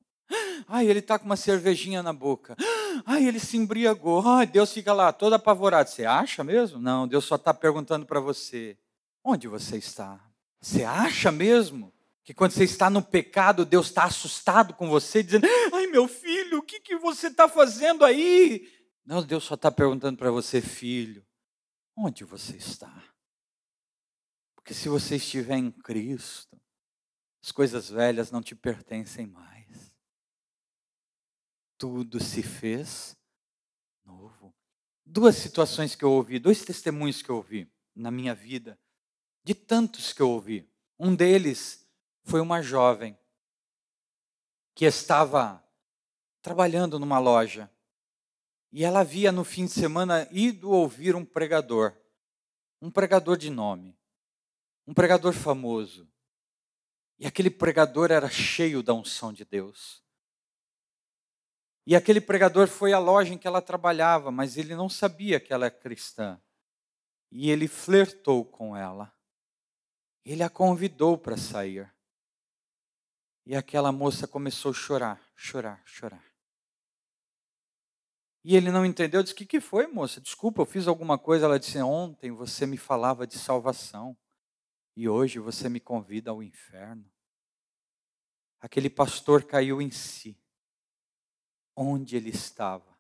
Ai, 0.68 0.88
ele 0.88 1.00
está 1.00 1.20
com 1.20 1.26
uma 1.26 1.36
cervejinha 1.36 2.02
na 2.02 2.12
boca. 2.12 2.56
Ai, 3.06 3.24
ele 3.24 3.40
se 3.40 3.56
embriagou. 3.56 4.28
Ai, 4.28 4.48
Deus 4.48 4.74
fica 4.74 4.94
lá 4.94 5.14
todo 5.14 5.34
apavorado. 5.34 5.90
Você 5.90 6.06
acha 6.06 6.44
mesmo? 6.44 6.80
Não, 6.80 7.08
Deus 7.08 7.26
só 7.26 7.36
está 7.36 7.54
perguntando 7.54 8.08
para 8.08 8.20
você: 8.20 8.76
onde 9.24 9.48
você 9.48 9.78
está? 9.78 10.20
Você 10.60 10.84
acha 10.84 11.32
mesmo 11.32 11.94
que 12.28 12.34
quando 12.34 12.52
você 12.52 12.66
está 12.66 12.90
no 12.90 13.02
pecado, 13.02 13.66
Deus 13.66 13.88
está 13.88 14.04
assustado 14.04 14.74
com 14.74 14.90
você, 14.90 15.24
dizendo: 15.24 15.48
Ai, 15.72 15.88
meu 15.88 16.10
filho, 16.10 16.58
o 16.58 16.62
que, 16.62 16.78
que 16.82 16.98
você 16.98 17.28
está 17.28 17.48
fazendo 17.48 18.04
aí? 18.04 18.70
Não, 19.06 19.24
Deus 19.24 19.46
só 19.46 19.54
está 19.54 19.72
perguntando 19.72 20.18
para 20.18 20.30
você, 20.30 20.60
filho, 20.60 21.26
onde 21.96 22.26
você 22.26 22.58
está? 22.58 23.02
Porque 24.58 24.74
se 24.74 24.90
você 24.90 25.16
estiver 25.16 25.56
em 25.56 25.72
Cristo, 25.72 26.62
as 27.42 27.54
coisas 27.54 27.90
velhas 27.90 28.30
não 28.30 28.42
te 28.42 28.54
pertencem 28.54 29.26
mais. 29.26 29.96
Tudo 31.78 32.22
se 32.22 32.44
fez 32.44 33.16
novo. 34.04 34.54
Duas 35.06 35.38
situações 35.38 35.96
que 35.96 36.04
eu 36.04 36.12
ouvi, 36.12 36.40
dois 36.40 36.66
testemunhos 36.66 37.22
que 37.22 37.30
eu 37.30 37.38
ouvi 37.38 37.72
na 37.96 38.12
minha 38.12 38.36
vida, 38.36 38.78
de 39.46 39.56
tantos 39.56 40.12
que 40.12 40.22
eu 40.22 40.30
ouvi. 40.30 40.70
Um 41.00 41.16
deles 41.16 41.87
foi 42.28 42.42
uma 42.42 42.62
jovem 42.62 43.18
que 44.76 44.84
estava 44.84 45.64
trabalhando 46.42 47.00
numa 47.00 47.20
loja 47.20 47.72
e 48.70 48.84
ela 48.84 49.00
havia 49.00 49.32
no 49.32 49.46
fim 49.46 49.66
de 49.66 49.72
semana 49.72 50.28
ido 50.30 50.70
ouvir 50.70 51.16
um 51.16 51.24
pregador, 51.24 51.98
um 52.82 52.92
pregador 52.92 53.38
de 53.38 53.50
nome, 53.50 53.98
um 54.86 54.94
pregador 54.94 55.32
famoso. 55.32 56.06
E 57.18 57.26
aquele 57.26 57.50
pregador 57.50 58.12
era 58.12 58.30
cheio 58.30 58.84
da 58.84 58.94
unção 58.94 59.32
de 59.32 59.46
Deus. 59.46 60.04
E 61.86 61.96
aquele 61.96 62.20
pregador 62.20 62.68
foi 62.68 62.92
à 62.92 63.00
loja 63.00 63.34
em 63.34 63.38
que 63.38 63.48
ela 63.48 63.62
trabalhava, 63.62 64.32
mas 64.32 64.58
ele 64.58 64.76
não 64.76 64.90
sabia 64.90 65.40
que 65.40 65.54
ela 65.54 65.68
é 65.68 65.72
cristã. 65.72 66.40
E 67.32 67.50
ele 67.50 67.70
flertou 67.70 68.44
com 68.44 68.76
ela. 68.76 69.16
Ele 70.26 70.44
a 70.44 70.50
convidou 70.50 71.18
para 71.18 71.38
sair. 71.38 71.97
E 73.50 73.56
aquela 73.56 73.94
moça 73.94 74.28
começou 74.28 74.72
a 74.72 74.74
chorar, 74.74 75.32
chorar, 75.34 75.82
chorar. 75.86 76.22
E 78.44 78.58
ele 78.58 78.70
não 78.70 78.86
entendeu, 78.86 79.24
disse: 79.24 79.34
O 79.34 79.38
que, 79.38 79.46
que 79.46 79.62
foi, 79.62 79.88
moça? 79.88 80.20
Desculpa, 80.20 80.62
eu 80.62 80.66
fiz 80.66 80.86
alguma 80.86 81.18
coisa. 81.18 81.46
Ela 81.46 81.58
disse: 81.58 81.78
Ontem 81.78 82.30
você 82.30 82.66
me 82.66 82.76
falava 82.76 83.26
de 83.26 83.40
salvação 83.40 84.18
e 84.98 85.08
hoje 85.08 85.40
você 85.40 85.70
me 85.70 85.80
convida 85.80 86.30
ao 86.30 86.44
inferno. 86.44 87.10
Aquele 88.60 88.90
pastor 88.90 89.46
caiu 89.46 89.82
em 89.82 89.92
si. 89.92 90.38
Onde 91.74 92.18
ele 92.18 92.32
estava? 92.32 93.00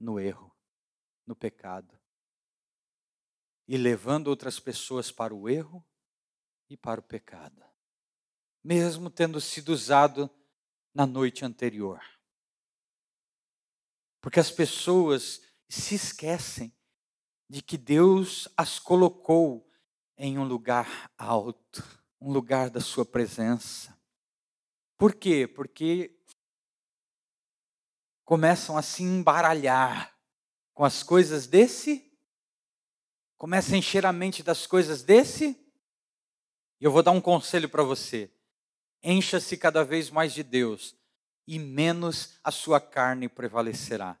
No 0.00 0.18
erro, 0.18 0.52
no 1.24 1.36
pecado. 1.36 1.96
E 3.68 3.76
levando 3.76 4.26
outras 4.26 4.58
pessoas 4.58 5.12
para 5.12 5.32
o 5.32 5.48
erro 5.48 5.86
e 6.68 6.76
para 6.76 6.98
o 6.98 7.04
pecado 7.04 7.71
mesmo 8.62 9.10
tendo 9.10 9.40
sido 9.40 9.70
usado 9.70 10.30
na 10.94 11.06
noite 11.06 11.44
anterior. 11.44 12.00
Porque 14.20 14.38
as 14.38 14.50
pessoas 14.50 15.42
se 15.68 15.94
esquecem 15.94 16.72
de 17.48 17.60
que 17.60 17.76
Deus 17.76 18.48
as 18.56 18.78
colocou 18.78 19.68
em 20.16 20.38
um 20.38 20.44
lugar 20.44 21.10
alto, 21.18 21.82
um 22.20 22.32
lugar 22.32 22.70
da 22.70 22.80
sua 22.80 23.04
presença. 23.04 23.98
Por 24.96 25.14
quê? 25.14 25.48
Porque 25.48 26.16
começam 28.24 28.76
a 28.76 28.82
se 28.82 29.02
embaralhar 29.02 30.16
com 30.72 30.84
as 30.84 31.02
coisas 31.02 31.46
desse, 31.46 32.16
começam 33.36 33.74
a 33.74 33.78
encher 33.78 34.06
a 34.06 34.12
mente 34.12 34.42
das 34.42 34.66
coisas 34.66 35.02
desse. 35.02 35.58
E 36.80 36.84
eu 36.84 36.92
vou 36.92 37.02
dar 37.02 37.10
um 37.10 37.20
conselho 37.20 37.68
para 37.68 37.82
você. 37.82 38.30
Encha-se 39.02 39.56
cada 39.56 39.84
vez 39.84 40.10
mais 40.10 40.32
de 40.32 40.42
Deus 40.42 40.94
e 41.46 41.58
menos 41.58 42.34
a 42.44 42.50
sua 42.50 42.80
carne 42.80 43.28
prevalecerá. 43.28 44.16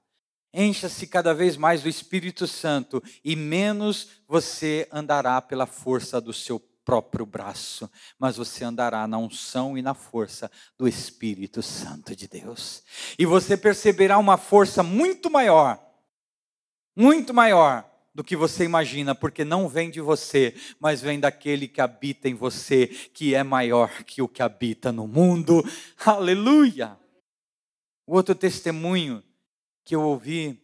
Encha-se 0.52 1.06
cada 1.06 1.32
vez 1.32 1.56
mais 1.56 1.82
do 1.82 1.88
Espírito 1.88 2.46
Santo 2.46 3.02
e 3.24 3.34
menos 3.36 4.22
você 4.28 4.88
andará 4.92 5.40
pela 5.40 5.66
força 5.66 6.20
do 6.20 6.32
seu 6.32 6.60
próprio 6.84 7.24
braço, 7.24 7.88
mas 8.18 8.36
você 8.36 8.64
andará 8.64 9.06
na 9.06 9.16
unção 9.18 9.78
e 9.78 9.82
na 9.82 9.94
força 9.94 10.50
do 10.76 10.88
Espírito 10.88 11.62
Santo 11.62 12.14
de 12.14 12.26
Deus. 12.26 12.82
E 13.18 13.24
você 13.24 13.56
perceberá 13.56 14.18
uma 14.18 14.36
força 14.36 14.82
muito 14.82 15.30
maior, 15.30 15.80
muito 16.94 17.32
maior 17.32 17.91
do 18.14 18.22
que 18.22 18.36
você 18.36 18.64
imagina, 18.64 19.14
porque 19.14 19.44
não 19.44 19.68
vem 19.68 19.90
de 19.90 20.00
você, 20.00 20.54
mas 20.78 21.00
vem 21.00 21.18
daquele 21.18 21.66
que 21.66 21.80
habita 21.80 22.28
em 22.28 22.34
você, 22.34 22.86
que 22.86 23.34
é 23.34 23.42
maior 23.42 24.04
que 24.04 24.20
o 24.20 24.28
que 24.28 24.42
habita 24.42 24.92
no 24.92 25.06
mundo. 25.06 25.62
Aleluia! 26.04 26.98
O 28.06 28.14
outro 28.14 28.34
testemunho 28.34 29.22
que 29.84 29.94
eu 29.94 30.02
ouvi, 30.02 30.62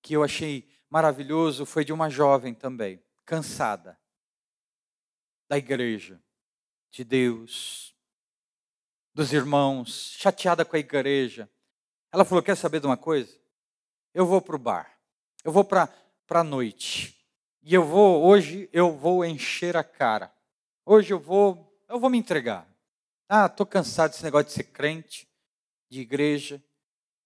que 0.00 0.14
eu 0.14 0.22
achei 0.22 0.68
maravilhoso, 0.88 1.66
foi 1.66 1.84
de 1.84 1.92
uma 1.92 2.08
jovem 2.08 2.54
também, 2.54 3.02
cansada 3.24 3.98
da 5.48 5.58
igreja, 5.58 6.22
de 6.90 7.02
Deus, 7.02 7.94
dos 9.12 9.32
irmãos, 9.32 10.14
chateada 10.18 10.64
com 10.64 10.76
a 10.76 10.78
igreja. 10.78 11.50
Ela 12.12 12.24
falou: 12.24 12.42
Quer 12.42 12.56
saber 12.56 12.80
de 12.80 12.86
uma 12.86 12.96
coisa? 12.96 13.36
Eu 14.14 14.24
vou 14.24 14.40
para 14.40 14.56
o 14.56 14.58
bar, 14.58 14.98
eu 15.44 15.50
vou 15.50 15.64
para 15.64 15.88
para 16.26 16.40
a 16.40 16.44
noite. 16.44 17.16
E 17.62 17.74
eu 17.74 17.84
vou, 17.84 18.24
hoje, 18.24 18.68
eu 18.72 18.96
vou 18.96 19.24
encher 19.24 19.76
a 19.76 19.84
cara. 19.84 20.32
Hoje 20.84 21.12
eu 21.12 21.18
vou, 21.18 21.76
eu 21.88 21.98
vou 21.98 22.10
me 22.10 22.18
entregar. 22.18 22.68
Ah, 23.28 23.46
estou 23.46 23.66
cansado 23.66 24.10
desse 24.10 24.22
negócio 24.22 24.46
de 24.46 24.52
ser 24.52 24.64
crente, 24.64 25.28
de 25.88 26.00
igreja, 26.00 26.62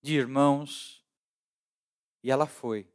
de 0.02 0.14
irmãos. 0.14 1.04
E 2.22 2.30
ela 2.30 2.46
foi. 2.46 2.88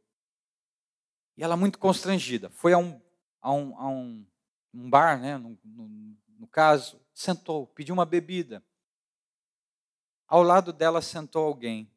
E 1.36 1.44
ela 1.44 1.56
muito 1.56 1.78
constrangida. 1.78 2.50
Foi 2.50 2.72
a 2.72 2.78
um, 2.78 3.00
a 3.40 3.52
um, 3.52 3.78
a 3.78 3.88
um, 3.88 4.26
um 4.74 4.90
bar, 4.90 5.20
né, 5.20 5.36
no, 5.36 5.58
no, 5.62 6.16
no 6.38 6.46
caso, 6.48 7.00
sentou, 7.14 7.66
pediu 7.68 7.92
uma 7.92 8.04
bebida. 8.04 8.64
Ao 10.26 10.42
lado 10.42 10.72
dela 10.72 11.00
sentou 11.00 11.46
alguém. 11.46 11.90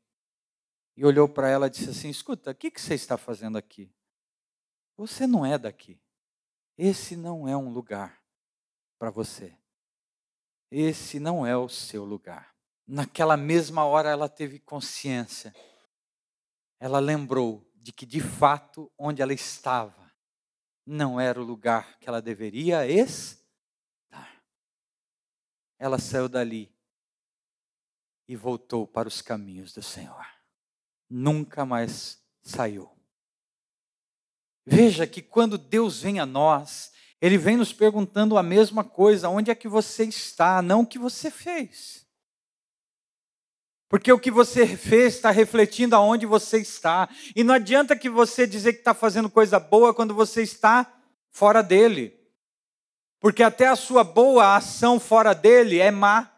E 0.95 1.05
olhou 1.05 1.27
para 1.29 1.49
ela 1.49 1.67
e 1.67 1.69
disse 1.69 1.89
assim: 1.89 2.09
Escuta, 2.09 2.51
o 2.51 2.55
que, 2.55 2.69
que 2.69 2.81
você 2.81 2.93
está 2.93 3.17
fazendo 3.17 3.57
aqui? 3.57 3.89
Você 4.99 5.25
não 5.25 5.45
é 5.45 5.57
daqui. 5.57 5.97
Esse 6.77 7.15
não 7.15 7.47
é 7.47 7.55
um 7.55 7.69
lugar 7.69 8.21
para 8.97 9.09
você. 9.09 9.57
Esse 10.69 11.21
não 11.21 11.47
é 11.47 11.55
o 11.55 11.69
seu 11.69 12.03
lugar. 12.03 12.53
Naquela 12.85 13.37
mesma 13.37 13.85
hora 13.85 14.09
ela 14.09 14.27
teve 14.27 14.59
consciência. 14.59 15.55
Ela 16.81 16.99
lembrou 16.99 17.65
de 17.75 17.93
que 17.93 18.05
de 18.05 18.19
fato 18.19 18.91
onde 18.97 19.21
ela 19.21 19.31
estava 19.31 20.13
não 20.85 21.17
era 21.17 21.39
o 21.39 21.45
lugar 21.45 21.97
que 21.99 22.09
ela 22.09 22.21
deveria 22.21 22.85
estar. 22.85 24.43
ela 25.77 25.97
saiu 25.97 26.27
dali 26.27 26.75
e 28.27 28.35
voltou 28.35 28.85
para 28.85 29.07
os 29.07 29.21
caminhos 29.21 29.71
do 29.71 29.81
Senhor. 29.81 30.27
Nunca 31.09 31.65
mais 31.65 32.21
saiu. 32.41 32.98
Veja 34.71 35.07
que 35.07 35.19
quando 35.19 35.57
Deus 35.57 35.99
vem 36.03 36.19
a 36.19 36.27
nós, 36.27 36.91
Ele 37.19 37.39
vem 37.39 37.57
nos 37.57 37.73
perguntando 37.73 38.37
a 38.37 38.43
mesma 38.43 38.83
coisa: 38.83 39.27
onde 39.27 39.49
é 39.49 39.55
que 39.55 39.67
você 39.67 40.03
está, 40.03 40.61
não 40.61 40.81
o 40.81 40.85
que 40.85 40.99
você 40.99 41.31
fez. 41.31 42.05
Porque 43.89 44.11
o 44.11 44.19
que 44.19 44.29
você 44.29 44.67
fez 44.67 45.15
está 45.15 45.31
refletindo 45.31 45.95
aonde 45.95 46.27
você 46.27 46.59
está. 46.59 47.09
E 47.35 47.43
não 47.43 47.55
adianta 47.55 47.95
que 47.95 48.07
você 48.07 48.45
dizer 48.45 48.73
que 48.73 48.79
está 48.79 48.93
fazendo 48.93 49.27
coisa 49.27 49.59
boa 49.59 49.91
quando 49.91 50.13
você 50.13 50.43
está 50.43 50.85
fora 51.31 51.63
dele. 51.63 52.15
Porque 53.19 53.41
até 53.41 53.67
a 53.67 53.75
sua 53.75 54.03
boa 54.03 54.55
ação 54.55 54.99
fora 54.99 55.33
dele 55.33 55.79
é 55.79 55.89
má. 55.89 56.28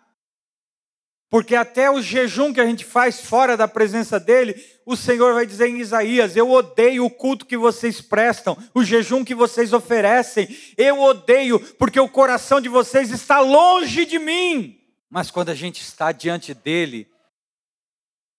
Porque 1.32 1.56
até 1.56 1.90
o 1.90 2.02
jejum 2.02 2.54
que 2.54 2.60
a 2.60 2.66
gente 2.66 2.84
faz 2.84 3.22
fora 3.22 3.56
da 3.56 3.66
presença 3.66 4.20
dele, 4.20 4.54
o 4.86 4.98
Senhor 4.98 5.34
vai 5.34 5.46
dizer 5.46 5.70
em 5.70 5.80
Isaías: 5.80 6.36
Eu 6.36 6.52
odeio 6.52 7.06
o 7.06 7.10
culto 7.10 7.46
que 7.46 7.56
vocês 7.56 8.02
prestam, 8.02 8.58
o 8.74 8.84
jejum 8.84 9.24
que 9.24 9.34
vocês 9.34 9.72
oferecem. 9.72 10.50
Eu 10.78 11.00
odeio, 11.00 11.58
porque 11.78 11.98
o 11.98 12.10
coração 12.10 12.60
de 12.60 12.68
vocês 12.68 13.12
está 13.12 13.40
longe 13.40 14.06
de 14.06 14.20
mim. 14.20 14.78
Mas 15.10 15.32
quando 15.32 15.48
a 15.48 15.56
gente 15.56 15.82
está 15.82 16.12
diante 16.12 16.54
dele, 16.54 17.08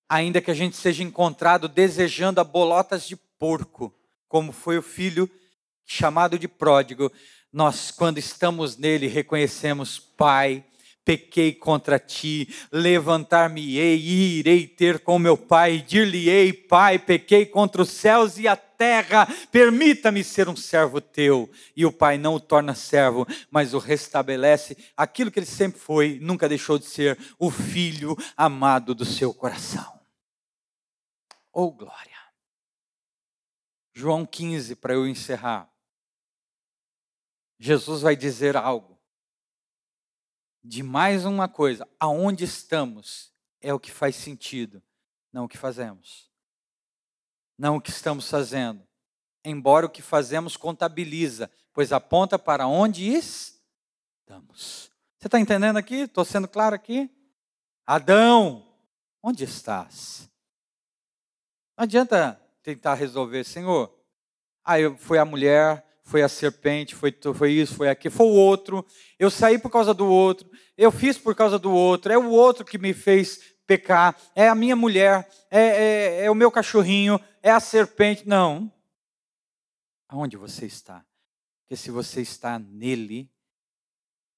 ainda 0.07 0.43
que 0.43 0.51
a 0.51 0.55
gente 0.55 0.77
seja 0.77 1.03
encontrado 1.03 1.69
desejando 1.69 2.43
a 2.43 2.45
bolotas 2.45 3.09
de 3.09 3.17
porco, 3.17 3.91
como 4.29 4.53
foi 4.53 4.77
o 4.77 4.83
filho 4.83 5.31
chamado 5.87 6.39
de 6.39 6.47
pródigo, 6.47 7.11
nós, 7.51 7.91
quando 7.91 8.19
estamos 8.19 8.77
nele, 8.77 9.07
reconhecemos: 9.07 9.99
Pai, 9.99 10.63
pequei 11.05 11.53
contra 11.53 11.99
ti, 11.99 12.49
levantar-me-ei 12.71 13.99
e 13.99 14.39
irei 14.39 14.67
ter 14.67 15.01
com 15.01 15.19
meu 15.19 15.37
pai, 15.37 15.81
dir-lhe-ei, 15.81 16.53
pai, 16.53 16.99
pequei 16.99 17.45
contra 17.45 17.83
os 17.83 17.91
céus 17.91 18.39
e 18.39 18.47
a 18.47 18.57
terra, 18.57 19.27
permita-me 19.51 20.23
ser 20.23 20.49
um 20.49 20.57
servo 20.57 21.01
teu. 21.01 21.51
E 21.77 21.85
o 21.85 21.93
pai 21.93 22.19
não 22.19 22.35
o 22.35 22.41
torna 22.41 22.75
servo, 22.75 23.27
mas 23.51 23.75
o 23.75 23.79
restabelece 23.79 24.77
aquilo 24.97 25.31
que 25.31 25.39
ele 25.39 25.47
sempre 25.47 25.81
foi, 25.81 26.19
nunca 26.21 26.49
deixou 26.49 26.79
de 26.79 26.87
ser, 26.87 27.19
o 27.39 27.51
filho 27.51 28.17
amado 28.37 28.95
do 28.95 29.05
seu 29.05 29.35
coração. 29.35 30.01
Oh 31.53 31.71
glória! 31.71 32.13
João 33.95 34.25
15, 34.25 34.77
para 34.77 34.95
eu 34.95 35.07
encerrar. 35.07 35.71
Jesus 37.59 38.03
vai 38.03 38.17
dizer 38.17 38.57
algo 38.57 38.92
de 40.63 40.83
mais 40.83 41.25
uma 41.25 41.49
coisa: 41.49 41.89
aonde 41.99 42.45
estamos 42.45 43.33
é 43.61 43.73
o 43.73 43.81
que 43.81 43.91
faz 43.91 44.17
sentido, 44.17 44.83
não 45.33 45.45
o 45.45 45.49
que 45.49 45.59
fazemos. 45.59 46.31
Não 47.59 47.77
o 47.77 47.81
que 47.81 47.91
estamos 47.91 48.29
fazendo. 48.29 48.87
Embora 49.45 49.87
o 49.87 49.91
que 49.91 50.03
fazemos 50.03 50.57
contabiliza, 50.57 51.51
pois 51.73 51.93
aponta 51.93 52.39
para 52.39 52.67
onde 52.67 53.07
estamos. 53.07 54.91
Você 55.19 55.29
está 55.29 55.39
entendendo 55.39 55.77
aqui? 55.77 56.01
Estou 56.01 56.25
sendo 56.25 56.49
claro 56.49 56.75
aqui? 56.75 57.11
Adão, 57.87 58.67
onde 59.23 59.45
estás? 59.45 60.29
Não 61.77 61.85
adianta 61.85 62.41
tentar 62.63 62.95
resolver, 62.95 63.45
Senhor. 63.45 63.93
Ah, 64.65 64.79
eu, 64.79 64.97
foi 64.97 65.19
a 65.19 65.25
mulher, 65.25 65.85
foi 66.03 66.23
a 66.23 66.29
serpente, 66.29 66.95
foi, 66.95 67.17
foi 67.35 67.53
isso, 67.53 67.75
foi 67.75 67.89
aquilo, 67.89 68.15
foi 68.15 68.27
o 68.27 68.31
outro. 68.31 68.85
Eu 69.19 69.31
saí 69.31 69.59
por 69.59 69.71
causa 69.71 69.95
do 69.95 70.07
outro, 70.07 70.51
eu 70.77 70.91
fiz 70.91 71.17
por 71.17 71.35
causa 71.35 71.59
do 71.59 71.73
outro, 71.73 72.13
é 72.13 72.19
o 72.19 72.31
outro 72.31 72.65
que 72.65 72.79
me 72.79 72.93
fez 72.93 73.55
pecar, 73.67 74.21
é 74.35 74.49
a 74.49 74.55
minha 74.55 74.77
mulher, 74.77 75.29
é, 75.51 75.61
é, 75.61 76.25
é 76.25 76.31
o 76.31 76.35
meu 76.35 76.51
cachorrinho, 76.51 77.21
é 77.43 77.51
a 77.51 77.61
serpente. 77.61 78.27
Não. 78.27 78.73
Aonde 80.09 80.37
você 80.37 80.67
está? 80.67 81.05
Porque 81.63 81.77
se 81.77 81.91
você 81.91 82.21
está 82.21 82.59
nele, 82.59 83.31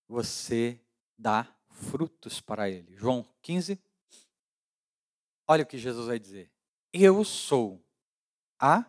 você 0.06 0.80
dá 1.18 1.48
frutos 1.68 2.40
para 2.40 2.70
ele. 2.70 2.94
João 2.96 3.26
15. 3.42 3.78
Olha 5.48 5.64
o 5.64 5.66
que 5.66 5.78
Jesus 5.78 6.06
vai 6.06 6.18
dizer. 6.18 6.50
Eu 6.92 7.24
sou 7.24 7.84
a 8.58 8.84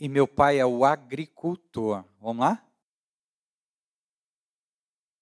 e 0.00 0.08
meu 0.08 0.26
pai 0.26 0.58
é 0.58 0.64
o 0.64 0.82
agricultor. 0.82 2.02
Vamos 2.18 2.40
lá? 2.40 2.66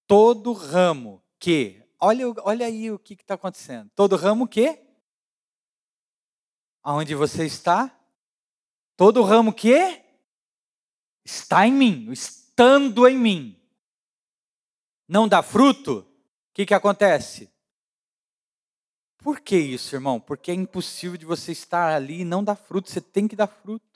Todo 0.07 0.53
ramo 0.53 1.21
que, 1.37 1.85
olha, 1.99 2.25
olha 2.43 2.65
aí 2.65 2.89
o 2.89 2.97
que 2.97 3.13
está 3.13 3.33
acontecendo. 3.33 3.91
Todo 3.93 4.15
ramo 4.15 4.47
que, 4.47 4.81
aonde 6.81 7.13
você 7.13 7.45
está, 7.45 7.93
todo 8.95 9.21
ramo 9.21 9.53
que 9.53 10.01
está 11.25 11.67
em 11.67 11.73
mim, 11.73 12.11
estando 12.11 13.05
em 13.05 13.17
mim, 13.17 13.61
não 15.07 15.27
dá 15.27 15.43
fruto, 15.43 15.99
o 15.99 16.53
que, 16.53 16.65
que 16.65 16.73
acontece? 16.73 17.51
Por 19.17 19.41
que 19.41 19.57
isso, 19.57 19.95
irmão? 19.95 20.19
Porque 20.19 20.51
é 20.51 20.53
impossível 20.53 21.17
de 21.17 21.25
você 21.25 21.51
estar 21.51 21.93
ali 21.93 22.21
e 22.21 22.25
não 22.25 22.41
dar 22.43 22.55
fruto, 22.55 22.89
você 22.89 23.01
tem 23.01 23.27
que 23.27 23.35
dar 23.35 23.47
fruto. 23.47 23.88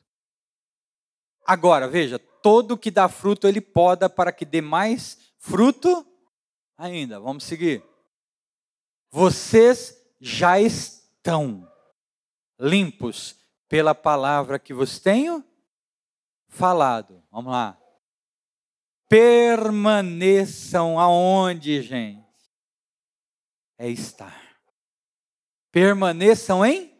Agora, 1.45 1.87
veja, 1.87 2.17
todo 2.17 2.77
que 2.77 2.91
dá 2.91 3.07
fruto 3.07 3.47
ele 3.47 3.61
poda 3.61 4.09
para 4.09 4.31
que 4.31 4.45
dê 4.45 4.61
mais 4.61 5.17
fruto 5.37 6.05
ainda. 6.77 7.19
Vamos 7.19 7.43
seguir. 7.43 7.83
Vocês 9.11 9.95
já 10.19 10.59
estão 10.59 11.69
limpos 12.59 13.35
pela 13.67 13.93
palavra 13.93 14.57
que 14.59 14.73
vos 14.73 14.99
tenho 14.99 15.43
falado. 16.47 17.23
Vamos 17.31 17.51
lá. 17.51 17.77
Permaneçam 19.09 20.99
aonde, 20.99 21.81
gente? 21.81 22.23
É 23.77 23.89
estar. 23.89 24.41
Permaneçam 25.71 26.65
em 26.65 26.93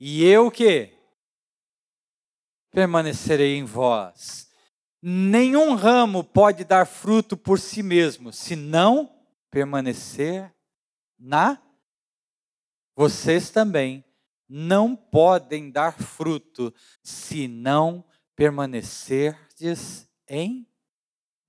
e 0.00 0.24
eu 0.24 0.50
que 0.50 0.97
permanecerei 2.78 3.56
em 3.56 3.64
vós. 3.64 4.48
Nenhum 5.02 5.74
ramo 5.74 6.22
pode 6.22 6.62
dar 6.62 6.86
fruto 6.86 7.36
por 7.36 7.58
si 7.58 7.82
mesmo, 7.82 8.32
se 8.32 8.54
não 8.54 9.12
permanecer 9.50 10.54
na. 11.18 11.60
Vocês 12.94 13.50
também 13.50 14.04
não 14.48 14.94
podem 14.94 15.72
dar 15.72 15.92
fruto 15.92 16.72
se 17.02 17.48
não 17.48 18.04
permanecerdes 18.36 20.08
em 20.28 20.64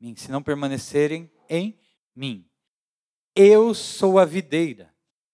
mim, 0.02 0.16
se 0.16 0.32
não 0.32 0.42
permanecerem 0.42 1.32
em 1.48 1.80
mim. 2.16 2.50
Eu 3.36 3.76
sou 3.76 4.18
a 4.18 4.26
videira, 4.26 4.92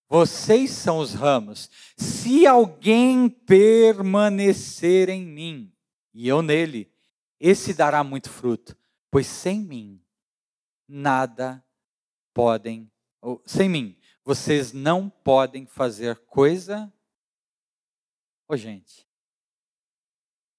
vocês 0.09 0.71
são 0.71 0.97
os 0.97 1.13
ramos. 1.13 1.69
Se 1.95 2.45
alguém 2.45 3.29
permanecer 3.29 5.07
em 5.07 5.25
mim 5.25 5.71
e 6.15 6.29
eu 6.29 6.41
nele, 6.41 6.89
esse 7.37 7.73
dará 7.73 8.01
muito 8.01 8.29
fruto, 8.29 8.75
pois 9.11 9.27
sem 9.27 9.59
mim 9.59 10.01
nada 10.87 11.61
podem, 12.33 12.89
ou, 13.21 13.43
sem 13.45 13.67
mim, 13.67 13.99
vocês 14.23 14.71
não 14.71 15.09
podem 15.09 15.65
fazer 15.65 16.17
coisa. 16.21 16.91
Ô 18.47 18.53
oh, 18.53 18.57
gente, 18.57 19.05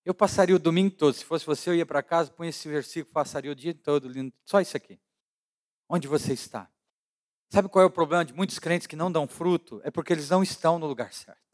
eu 0.04 0.14
passaria 0.14 0.54
o 0.54 0.58
domingo 0.58 0.94
todo, 0.94 1.14
se 1.14 1.24
fosse 1.24 1.46
você, 1.46 1.70
eu 1.70 1.74
ia 1.74 1.86
para 1.86 2.02
casa, 2.02 2.30
põe 2.30 2.48
esse 2.48 2.68
versículo, 2.68 3.14
passaria 3.14 3.50
o 3.50 3.54
dia 3.54 3.74
todo 3.74 4.08
lindo, 4.08 4.34
só 4.44 4.60
isso 4.60 4.76
aqui. 4.76 5.00
Onde 5.88 6.06
você 6.06 6.34
está? 6.34 6.70
Sabe 7.48 7.68
qual 7.70 7.82
é 7.82 7.86
o 7.86 7.90
problema 7.90 8.26
de 8.26 8.34
muitos 8.34 8.58
crentes 8.58 8.86
que 8.86 8.96
não 8.96 9.10
dão 9.10 9.26
fruto? 9.26 9.80
É 9.84 9.90
porque 9.90 10.12
eles 10.12 10.28
não 10.28 10.42
estão 10.42 10.78
no 10.78 10.86
lugar 10.86 11.14
certo. 11.14 11.45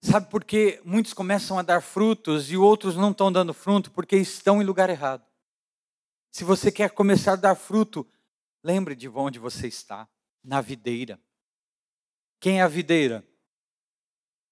Sabe 0.00 0.30
por 0.30 0.44
que 0.44 0.80
muitos 0.84 1.12
começam 1.12 1.58
a 1.58 1.62
dar 1.62 1.80
frutos 1.80 2.50
e 2.50 2.56
outros 2.56 2.96
não 2.96 3.10
estão 3.10 3.32
dando 3.32 3.52
fruto? 3.52 3.90
Porque 3.90 4.16
estão 4.16 4.62
em 4.62 4.64
lugar 4.64 4.90
errado. 4.90 5.24
Se 6.30 6.44
você 6.44 6.70
quer 6.70 6.90
começar 6.90 7.32
a 7.32 7.36
dar 7.36 7.54
fruto, 7.54 8.06
lembre 8.62 8.94
de 8.94 9.08
onde 9.08 9.38
você 9.38 9.66
está 9.66 10.08
na 10.44 10.60
videira. 10.60 11.20
Quem 12.38 12.60
é 12.60 12.62
a 12.62 12.68
videira? 12.68 13.26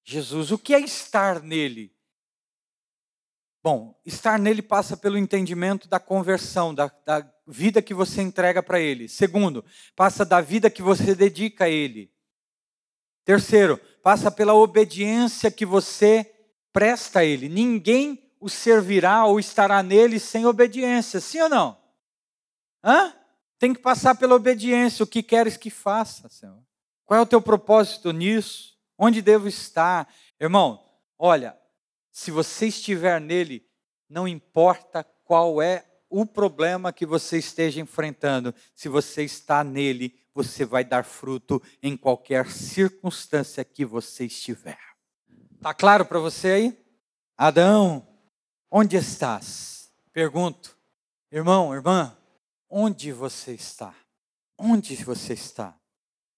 Jesus. 0.02 0.50
O 0.50 0.59
que 0.59 0.74
é 0.74 0.80
estar 0.80 1.42
nele? 1.42 1.94
Bom, 3.62 3.98
estar 4.04 4.38
nele 4.38 4.61
passa 4.61 4.96
pelo 4.96 5.16
entendimento 5.16 5.88
da 5.88 5.98
conversão, 5.98 6.74
da, 6.74 6.92
da 7.04 7.26
vida 7.46 7.80
que 7.80 7.94
você 7.94 8.20
entrega 8.20 8.62
para 8.62 8.78
ele. 8.78 9.09
Segundo, 9.09 9.64
passa 9.96 10.24
da 10.24 10.40
vida 10.40 10.68
que 10.70 10.83
você 10.83 11.14
dedica 11.14 11.64
a 11.64 11.68
ele. 11.68 12.12
Terceiro, 13.24 13.80
passa 14.04 14.30
pela 14.30 14.52
obediência 14.52 15.50
que 15.50 15.64
você 15.64 16.30
presta 16.70 17.20
a 17.20 17.24
Ele. 17.24 17.48
Ninguém 17.48 18.30
o 18.38 18.50
servirá 18.50 19.24
ou 19.24 19.40
estará 19.40 19.82
nele 19.82 20.20
sem 20.20 20.44
obediência, 20.44 21.22
sim 21.22 21.40
ou 21.40 21.48
não? 21.48 21.80
Hã? 22.84 23.14
Tem 23.58 23.72
que 23.72 23.80
passar 23.80 24.14
pela 24.16 24.34
obediência. 24.34 25.02
O 25.02 25.06
que 25.06 25.22
queres 25.22 25.56
que 25.56 25.70
faça, 25.70 26.28
Senhor? 26.28 26.62
Qual 27.06 27.18
é 27.18 27.22
o 27.22 27.26
teu 27.26 27.40
propósito 27.40 28.12
nisso? 28.12 28.76
Onde 28.98 29.22
devo 29.22 29.48
estar? 29.48 30.06
Irmão, 30.38 30.84
olha, 31.18 31.56
se 32.12 32.30
você 32.30 32.66
estiver 32.66 33.18
nele, 33.18 33.66
não 34.06 34.28
importa 34.28 35.02
qual 35.24 35.62
é 35.62 35.82
o 36.16 36.24
problema 36.24 36.92
que 36.92 37.05
você 37.05 37.38
esteja 37.38 37.81
enfrentando, 37.81 38.55
se 38.72 38.88
você 38.88 39.24
está 39.24 39.64
nele, 39.64 40.16
você 40.33 40.64
vai 40.64 40.85
dar 40.85 41.05
fruto 41.05 41.61
em 41.83 41.96
qualquer 41.96 42.53
circunstância 42.53 43.64
que 43.64 43.85
você 43.85 44.27
estiver. 44.27 44.79
Tá 45.61 45.74
claro 45.74 46.07
para 46.07 46.20
você 46.20 46.48
aí? 46.48 46.87
Adão, 47.37 48.07
onde 48.70 48.96
estás? 48.96 49.92
Pergunto. 50.12 50.79
Irmão, 51.33 51.74
irmã, 51.74 52.16
onde 52.70 53.11
você 53.11 53.53
está? 53.53 53.92
Onde 54.57 54.94
você 54.94 55.33
está? 55.33 55.77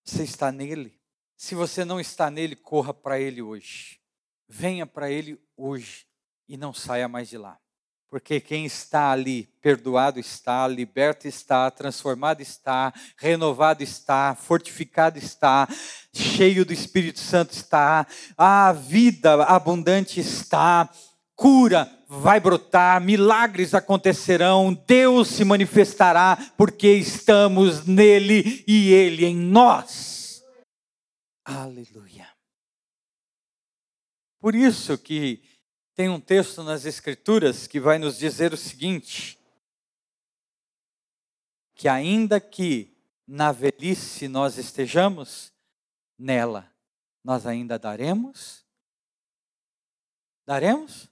Você 0.03 0.23
está 0.23 0.51
nele? 0.51 0.99
Se 1.37 1.55
você 1.55 1.85
não 1.85 2.01
está 2.01 2.31
nele, 2.31 2.57
corra 2.57 2.95
para 2.95 3.21
ele 3.21 3.43
hoje. 3.43 4.01
Venha 4.49 4.87
para 4.87 5.11
ele 5.11 5.39
hoje 5.55 6.07
e 6.49 6.57
não 6.57 6.73
saia 6.73 7.07
mais 7.09 7.29
de 7.29 7.37
lá. 7.37 7.61
Porque 8.09 8.41
quem 8.41 8.65
está 8.65 9.11
ali, 9.11 9.49
perdoado 9.61 10.21
está, 10.21 10.67
liberto 10.69 11.27
está, 11.27 11.71
transformado 11.71 12.41
está, 12.41 12.93
renovado 13.17 13.83
está, 13.83 14.35
fortificado 14.35 15.19
está, 15.19 15.69
cheio 16.13 16.65
do 16.65 16.73
Espírito 16.73 17.19
Santo 17.19 17.53
está, 17.53 18.07
a 18.39 18.73
vida 18.73 19.43
abundante 19.45 20.21
está, 20.21 20.89
cura 21.35 21.91
vai 22.09 22.39
brotar, 22.39 23.01
milagres 23.01 23.75
acontecerão, 23.75 24.73
Deus 24.87 25.29
se 25.29 25.45
manifestará, 25.45 26.39
porque 26.57 26.89
estamos 26.89 27.85
nele 27.85 28.65
e 28.67 28.93
ele 28.93 29.27
em 29.27 29.37
nós. 29.37 30.45
Aleluia. 31.45 32.29
Por 34.41 34.55
isso 34.55 34.97
que 34.97 35.43
tem 35.97 36.11
um 36.11 36.21
texto 36.21 36.63
nas 36.63 36.85
Escrituras 36.85 37.67
que 37.67 37.81
vai 37.81 37.99
nos 37.99 38.19
dizer 38.19 38.53
o 38.53 38.57
seguinte: 38.57 39.41
que 41.75 41.89
ainda 41.89 42.39
que 42.39 42.95
na 43.27 43.51
velhice 43.51 44.29
nós 44.29 44.59
estejamos, 44.59 45.53
nela 46.19 46.71
nós 47.25 47.45
ainda 47.45 47.77
daremos? 47.77 48.65
Daremos? 50.45 51.09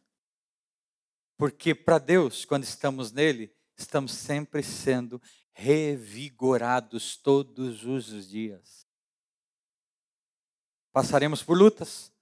Porque 1.36 1.74
para 1.74 1.98
Deus, 1.98 2.44
quando 2.44 2.62
estamos 2.62 3.10
nele, 3.10 3.52
estamos 3.76 4.12
sempre 4.12 4.62
sendo 4.62 5.20
revigorados 5.52 7.16
todos 7.16 7.84
os 7.84 8.28
dias. 8.28 8.86
Passaremos 10.92 11.42
por 11.42 11.58
lutas, 11.58 12.12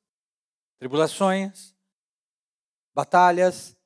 tribulações, 0.79 1.71
batalhas, 2.94 3.76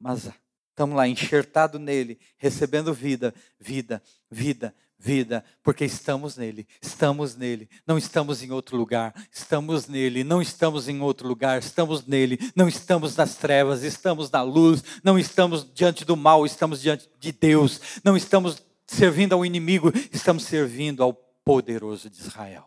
mas 0.00 0.30
estamos 0.70 0.96
lá 0.96 1.08
enxertado 1.08 1.78
nele, 1.78 2.20
recebendo 2.36 2.94
vida, 2.94 3.34
vida, 3.58 4.02
vida, 4.30 4.74
vida, 4.98 5.44
porque 5.62 5.84
estamos 5.84 6.36
nele, 6.36 6.66
estamos 6.82 7.36
nele, 7.36 7.68
não 7.86 7.96
estamos 7.96 8.42
em 8.42 8.50
outro 8.50 8.76
lugar, 8.76 9.14
estamos 9.32 9.86
nele, 9.86 10.24
não 10.24 10.42
estamos 10.42 10.88
em 10.88 11.00
outro 11.00 11.26
lugar, 11.26 11.58
estamos 11.58 12.06
nele, 12.06 12.38
não 12.54 12.68
estamos 12.68 13.16
nas 13.16 13.36
trevas, 13.36 13.82
estamos 13.82 14.30
na 14.30 14.42
luz, 14.42 14.82
não 15.04 15.18
estamos 15.18 15.66
diante 15.72 16.04
do 16.04 16.16
mal, 16.16 16.44
estamos 16.44 16.80
diante 16.80 17.08
de 17.18 17.32
Deus, 17.32 17.80
não 18.04 18.16
estamos 18.16 18.62
servindo 18.86 19.34
ao 19.34 19.46
inimigo, 19.46 19.92
estamos 20.12 20.44
servindo 20.44 21.02
ao 21.02 21.12
poderoso 21.12 22.10
de 22.10 22.20
Israel. 22.20 22.66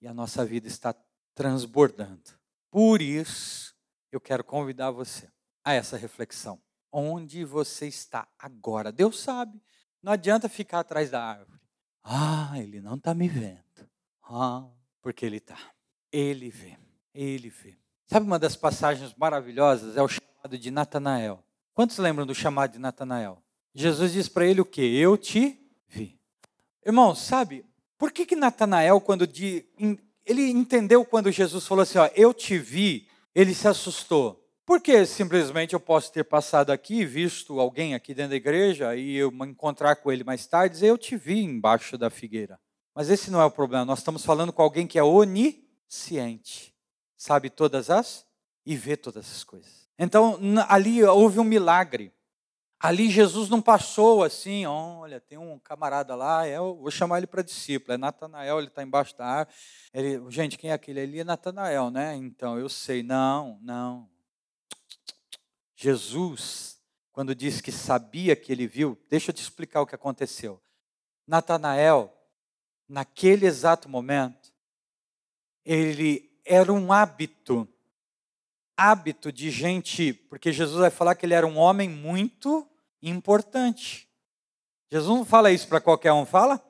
E 0.00 0.06
a 0.06 0.14
nossa 0.14 0.44
vida 0.44 0.68
está 0.68 0.94
transbordando. 1.34 2.22
Por 2.70 3.02
isso, 3.02 3.75
eu 4.16 4.20
quero 4.20 4.42
convidar 4.42 4.90
você 4.90 5.28
a 5.64 5.72
essa 5.74 5.96
reflexão. 5.96 6.60
Onde 6.90 7.44
você 7.44 7.86
está 7.86 8.26
agora? 8.38 8.90
Deus 8.90 9.20
sabe. 9.20 9.60
Não 10.02 10.12
adianta 10.12 10.48
ficar 10.48 10.80
atrás 10.80 11.10
da 11.10 11.22
árvore. 11.22 11.60
Ah, 12.02 12.52
ele 12.56 12.80
não 12.80 12.94
está 12.94 13.12
me 13.12 13.28
vendo. 13.28 13.60
Ah, 14.22 14.64
porque 15.02 15.26
ele 15.26 15.36
está. 15.36 15.58
Ele 16.10 16.48
vê. 16.48 16.78
Ele 17.12 17.50
vê. 17.50 17.76
Sabe 18.06 18.24
uma 18.24 18.38
das 18.38 18.56
passagens 18.56 19.14
maravilhosas? 19.14 19.96
É 19.96 20.02
o 20.02 20.08
chamado 20.08 20.58
de 20.58 20.70
Natanael. 20.70 21.44
Quantos 21.74 21.98
lembram 21.98 22.24
do 22.24 22.34
chamado 22.34 22.72
de 22.72 22.78
Natanael? 22.78 23.42
Jesus 23.74 24.12
diz 24.12 24.28
para 24.28 24.46
ele 24.46 24.60
o 24.60 24.64
quê? 24.64 24.80
Eu 24.80 25.18
te 25.18 25.60
vi. 25.88 26.18
Irmão, 26.84 27.14
sabe, 27.14 27.66
por 27.98 28.12
que 28.12 28.24
que 28.24 28.36
Natanael, 28.36 29.00
quando 29.00 29.26
de, 29.26 29.66
ele 30.24 30.48
entendeu 30.50 31.04
quando 31.04 31.30
Jesus 31.30 31.66
falou 31.66 31.82
assim, 31.82 31.98
ó, 31.98 32.08
eu 32.14 32.32
te 32.32 32.58
vi, 32.58 33.05
ele 33.36 33.54
se 33.54 33.68
assustou. 33.68 34.42
Porque 34.64 35.04
simplesmente 35.04 35.74
eu 35.74 35.78
posso 35.78 36.10
ter 36.10 36.24
passado 36.24 36.70
aqui, 36.70 37.04
visto 37.04 37.60
alguém 37.60 37.94
aqui 37.94 38.14
dentro 38.14 38.30
da 38.30 38.36
igreja 38.36 38.96
e 38.96 39.14
eu 39.14 39.30
me 39.30 39.46
encontrar 39.46 39.96
com 39.96 40.10
ele 40.10 40.24
mais 40.24 40.46
tarde 40.46 40.72
e 40.72 40.74
dizer, 40.74 40.86
eu 40.88 40.96
te 40.96 41.16
vi 41.16 41.40
embaixo 41.40 41.98
da 41.98 42.08
figueira. 42.08 42.58
Mas 42.94 43.10
esse 43.10 43.30
não 43.30 43.40
é 43.40 43.44
o 43.44 43.50
problema. 43.50 43.84
Nós 43.84 43.98
estamos 43.98 44.24
falando 44.24 44.54
com 44.54 44.62
alguém 44.62 44.86
que 44.86 44.98
é 44.98 45.04
onisciente, 45.04 46.74
sabe 47.14 47.50
todas 47.50 47.90
as 47.90 48.26
e 48.64 48.74
vê 48.74 48.96
todas 48.96 49.30
as 49.30 49.44
coisas. 49.44 49.86
Então, 49.98 50.40
ali 50.66 51.04
houve 51.04 51.38
um 51.38 51.44
milagre. 51.44 52.12
Ali 52.78 53.10
Jesus 53.10 53.48
não 53.48 53.62
passou 53.62 54.22
assim, 54.22 54.66
olha, 54.66 55.18
tem 55.18 55.38
um 55.38 55.58
camarada 55.58 56.14
lá, 56.14 56.46
é, 56.46 56.58
eu 56.58 56.76
vou 56.76 56.90
chamar 56.90 57.18
ele 57.18 57.26
para 57.26 57.40
discípulo, 57.40 57.94
é 57.94 57.96
Natanael, 57.96 58.58
ele 58.58 58.68
está 58.68 58.82
embaixo 58.82 59.16
da 59.16 59.24
árvore. 59.24 59.56
Ele, 59.94 60.30
gente, 60.30 60.58
quem 60.58 60.70
é 60.70 60.74
aquele 60.74 61.00
ali? 61.00 61.20
É 61.20 61.24
Natanael, 61.24 61.90
né? 61.90 62.14
Então, 62.16 62.58
eu 62.58 62.68
sei. 62.68 63.02
Não, 63.02 63.58
não. 63.62 64.08
Jesus, 65.74 66.78
quando 67.12 67.34
diz 67.34 67.62
que 67.62 67.72
sabia 67.72 68.36
que 68.36 68.52
ele 68.52 68.66
viu, 68.66 68.98
deixa 69.08 69.30
eu 69.30 69.34
te 69.34 69.40
explicar 69.40 69.80
o 69.80 69.86
que 69.86 69.94
aconteceu. 69.94 70.62
Natanael, 71.26 72.14
naquele 72.86 73.46
exato 73.46 73.88
momento, 73.88 74.52
ele 75.64 76.30
era 76.44 76.72
um 76.72 76.92
hábito 76.92 77.66
hábito 78.76 79.32
de 79.32 79.50
gente, 79.50 80.12
porque 80.12 80.52
Jesus 80.52 80.78
vai 80.78 80.90
falar 80.90 81.14
que 81.14 81.24
ele 81.24 81.34
era 81.34 81.46
um 81.46 81.56
homem 81.56 81.88
muito 81.88 82.68
importante. 83.02 84.08
Jesus 84.90 85.16
não 85.16 85.24
fala 85.24 85.50
isso 85.50 85.66
para 85.66 85.80
qualquer 85.80 86.12
um, 86.12 86.26
fala? 86.26 86.62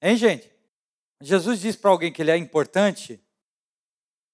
Hein, 0.00 0.16
gente? 0.16 0.50
Jesus 1.20 1.60
diz 1.60 1.76
para 1.76 1.90
alguém 1.90 2.12
que 2.12 2.20
ele 2.20 2.30
é 2.30 2.36
importante, 2.36 3.20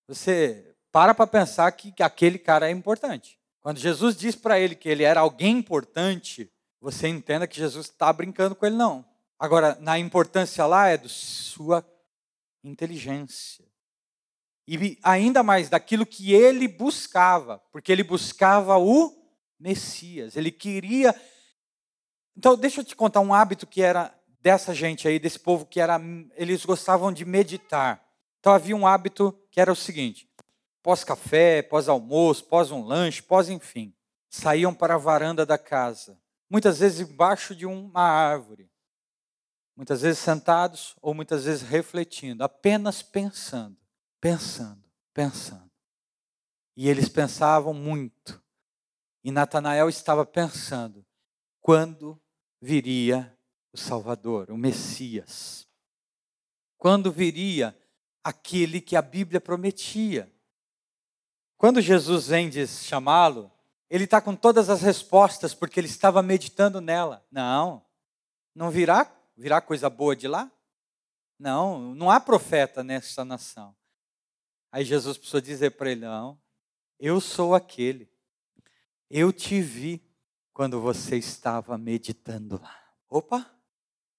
você 0.08 0.74
para 0.90 1.14
para 1.14 1.26
pensar 1.26 1.70
que 1.72 2.02
aquele 2.02 2.38
cara 2.38 2.68
é 2.68 2.70
importante. 2.70 3.38
Quando 3.60 3.78
Jesus 3.78 4.16
diz 4.16 4.34
para 4.34 4.58
ele 4.58 4.74
que 4.74 4.88
ele 4.88 5.04
era 5.04 5.20
alguém 5.20 5.56
importante, 5.58 6.52
você 6.80 7.08
entenda 7.08 7.46
que 7.46 7.56
Jesus 7.56 7.86
está 7.86 8.12
brincando 8.12 8.54
com 8.54 8.66
ele, 8.66 8.74
não. 8.74 9.04
Agora, 9.38 9.76
na 9.80 9.98
importância 9.98 10.66
lá 10.66 10.88
é 10.88 10.98
da 10.98 11.08
sua 11.08 11.84
inteligência, 12.62 13.64
e 14.74 14.98
ainda 15.02 15.42
mais 15.42 15.68
daquilo 15.68 16.06
que 16.06 16.32
ele 16.32 16.66
buscava, 16.66 17.58
porque 17.70 17.92
ele 17.92 18.02
buscava 18.02 18.78
o 18.78 19.14
Messias, 19.60 20.34
ele 20.34 20.50
queria. 20.50 21.14
Então, 22.34 22.56
deixa 22.56 22.80
eu 22.80 22.84
te 22.84 22.96
contar 22.96 23.20
um 23.20 23.34
hábito 23.34 23.66
que 23.66 23.82
era 23.82 24.14
dessa 24.40 24.74
gente 24.74 25.06
aí, 25.06 25.18
desse 25.18 25.38
povo 25.38 25.66
que 25.66 25.78
era, 25.78 26.00
eles 26.36 26.64
gostavam 26.64 27.12
de 27.12 27.24
meditar. 27.26 28.02
Então 28.40 28.54
havia 28.54 28.74
um 28.74 28.86
hábito 28.86 29.38
que 29.50 29.60
era 29.60 29.70
o 29.70 29.76
seguinte: 29.76 30.26
pós-café, 30.82 31.60
pós-almoço, 31.60 32.46
pós 32.46 32.70
um 32.70 32.82
lanche, 32.82 33.22
pós 33.22 33.50
enfim, 33.50 33.94
saíam 34.30 34.72
para 34.72 34.94
a 34.94 34.98
varanda 34.98 35.44
da 35.44 35.58
casa, 35.58 36.18
muitas 36.48 36.78
vezes 36.78 37.08
embaixo 37.08 37.54
de 37.54 37.66
uma 37.66 38.00
árvore, 38.00 38.70
muitas 39.76 40.00
vezes 40.00 40.18
sentados 40.18 40.96
ou 41.02 41.12
muitas 41.12 41.44
vezes 41.44 41.60
refletindo, 41.60 42.42
apenas 42.42 43.02
pensando 43.02 43.81
pensando, 44.22 44.84
pensando. 45.12 45.68
E 46.76 46.88
eles 46.88 47.08
pensavam 47.08 47.74
muito. 47.74 48.40
E 49.24 49.32
Natanael 49.32 49.88
estava 49.88 50.24
pensando: 50.24 51.04
quando 51.60 52.18
viria 52.60 53.36
o 53.72 53.76
Salvador, 53.76 54.50
o 54.50 54.56
Messias? 54.56 55.66
Quando 56.78 57.12
viria 57.12 57.76
aquele 58.24 58.80
que 58.80 58.96
a 58.96 59.02
Bíblia 59.02 59.40
prometia? 59.40 60.32
Quando 61.58 61.80
Jesus 61.80 62.28
vem 62.28 62.50
chamá-lo, 62.66 63.52
ele 63.90 64.04
está 64.04 64.20
com 64.20 64.34
todas 64.34 64.70
as 64.70 64.82
respostas, 64.82 65.52
porque 65.54 65.78
ele 65.78 65.86
estava 65.86 66.22
meditando 66.22 66.80
nela. 66.80 67.24
Não, 67.30 67.84
não 68.54 68.70
virá, 68.70 69.12
virá 69.36 69.60
coisa 69.60 69.90
boa 69.90 70.16
de 70.16 70.26
lá? 70.26 70.50
Não, 71.38 71.94
não 71.94 72.10
há 72.10 72.18
profeta 72.18 72.82
nessa 72.82 73.24
nação. 73.24 73.76
Aí 74.72 74.86
Jesus 74.86 75.18
precisou 75.18 75.42
dizer 75.42 75.72
para 75.72 75.92
ele: 75.92 76.00
Não, 76.00 76.40
eu 76.98 77.20
sou 77.20 77.54
aquele. 77.54 78.10
Eu 79.10 79.30
te 79.30 79.60
vi 79.60 80.02
quando 80.54 80.80
você 80.80 81.18
estava 81.18 81.76
meditando 81.76 82.58
lá. 82.58 82.82
Opa, 83.06 83.54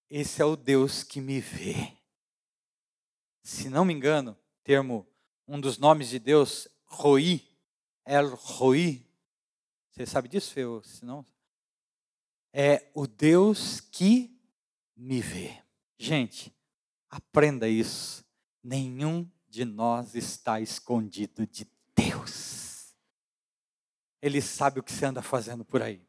esse 0.07 0.43
é 0.43 0.45
o 0.45 0.55
Deus 0.55 1.01
que 1.03 1.19
me 1.19 1.39
vê. 1.39 1.97
Se 3.41 3.67
não 3.67 3.83
me 3.83 3.93
engano, 3.93 4.37
termo, 4.63 5.07
um 5.47 5.59
dos 5.59 5.79
nomes 5.79 6.09
de 6.09 6.19
Deus, 6.19 6.67
Roi, 6.85 7.43
El 8.05 8.35
Roi. 8.35 9.03
Você 9.89 10.05
sabe 10.05 10.29
disso, 10.29 10.53
Feu? 10.53 10.83
Se 10.83 11.03
não, 11.03 11.25
é 12.53 12.91
o 12.93 13.07
Deus 13.07 13.81
que 13.81 14.39
me 14.95 15.19
vê. 15.19 15.63
Gente, 15.97 16.55
aprenda 17.09 17.67
isso. 17.67 18.23
Nenhum 18.63 19.27
de 19.53 19.65
nós 19.65 20.15
está 20.15 20.59
escondido 20.59 21.45
de 21.45 21.69
Deus. 21.95 22.95
Ele 24.19 24.41
sabe 24.41 24.79
o 24.79 24.83
que 24.83 24.91
você 24.91 25.05
anda 25.05 25.21
fazendo 25.21 25.63
por 25.63 25.79
aí. 25.83 26.03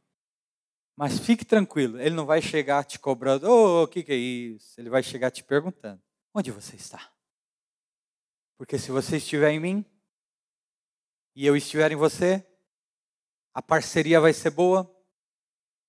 Mas 0.96 1.18
fique 1.18 1.44
tranquilo, 1.44 2.00
ele 2.00 2.14
não 2.14 2.24
vai 2.24 2.40
chegar 2.40 2.82
te 2.84 2.98
cobrando, 2.98 3.46
ô, 3.46 3.50
oh, 3.50 3.82
o 3.82 3.88
que, 3.88 4.02
que 4.02 4.12
é 4.12 4.16
isso? 4.16 4.80
Ele 4.80 4.88
vai 4.88 5.02
chegar 5.02 5.30
te 5.30 5.44
perguntando: 5.44 6.02
onde 6.32 6.50
você 6.50 6.74
está? 6.74 7.12
Porque 8.56 8.78
se 8.78 8.90
você 8.90 9.18
estiver 9.18 9.50
em 9.50 9.60
mim 9.60 9.84
e 11.34 11.44
eu 11.44 11.54
estiver 11.54 11.92
em 11.92 11.96
você, 11.96 12.46
a 13.52 13.60
parceria 13.60 14.22
vai 14.22 14.32
ser 14.32 14.52
boa, 14.52 14.90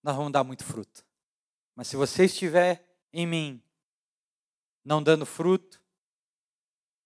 nós 0.03 0.13
vamos 0.13 0.33
dar 0.33 0.43
muito 0.43 0.65
fruto. 0.65 1.05
Mas 1.73 1.87
se 1.87 1.95
você 1.95 2.25
estiver 2.25 2.85
em 3.13 3.25
mim, 3.25 3.63
não 4.83 5.01
dando 5.01 5.25
fruto, 5.25 5.84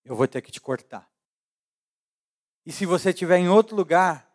eu 0.04 0.16
vou 0.16 0.28
ter 0.28 0.42
que 0.42 0.52
te 0.52 0.62
cortar. 0.62 1.10
E 2.66 2.72
se 2.72 2.86
você 2.86 3.10
estiver 3.10 3.38
em 3.38 3.50
outro 3.50 3.76
lugar, 3.76 4.30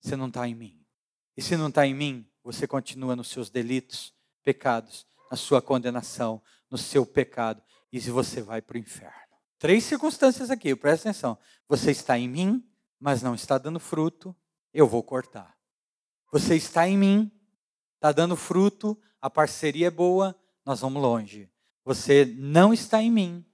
você 0.00 0.16
não 0.16 0.28
está 0.28 0.46
em 0.46 0.54
mim. 0.54 0.84
E 1.36 1.42
se 1.42 1.56
não 1.56 1.68
está 1.68 1.86
em 1.86 1.94
mim, 1.94 2.30
você 2.42 2.66
continua 2.66 3.16
nos 3.16 3.28
seus 3.28 3.50
delitos, 3.50 4.14
pecados, 4.42 5.06
na 5.30 5.36
sua 5.36 5.60
condenação, 5.60 6.40
no 6.70 6.78
seu 6.78 7.04
pecado, 7.04 7.62
e 7.92 8.00
se 8.00 8.10
você 8.10 8.40
vai 8.40 8.62
para 8.62 8.76
o 8.76 8.78
inferno. 8.78 9.36
Três 9.58 9.84
circunstâncias 9.84 10.50
aqui, 10.50 10.74
presta 10.76 11.08
atenção. 11.08 11.38
Você 11.68 11.90
está 11.90 12.18
em 12.18 12.28
mim, 12.28 12.64
mas 13.00 13.22
não 13.22 13.34
está 13.34 13.58
dando 13.58 13.80
fruto, 13.80 14.34
eu 14.72 14.86
vou 14.86 15.02
cortar. 15.02 15.56
Você 16.30 16.54
está 16.54 16.86
em 16.86 16.96
mim, 16.96 17.30
está 17.94 18.12
dando 18.12 18.36
fruto, 18.36 18.98
a 19.20 19.30
parceria 19.30 19.88
é 19.88 19.90
boa, 19.90 20.38
nós 20.64 20.80
vamos 20.80 21.02
longe. 21.02 21.50
Você 21.84 22.24
não 22.38 22.72
está 22.72 23.02
em 23.02 23.10
mim, 23.10 23.44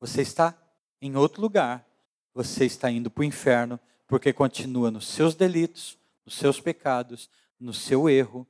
você 0.00 0.22
está 0.22 0.56
em 1.00 1.16
outro 1.16 1.40
lugar, 1.40 1.86
você 2.34 2.64
está 2.64 2.90
indo 2.90 3.10
para 3.10 3.22
o 3.22 3.24
inferno, 3.24 3.78
porque 4.06 4.32
continua 4.32 4.90
nos 4.90 5.06
seus 5.08 5.34
delitos, 5.34 5.98
nos 6.24 6.36
seus 6.36 6.60
pecados, 6.60 7.28
no 7.58 7.72
seu 7.72 8.08
erro, 8.08 8.46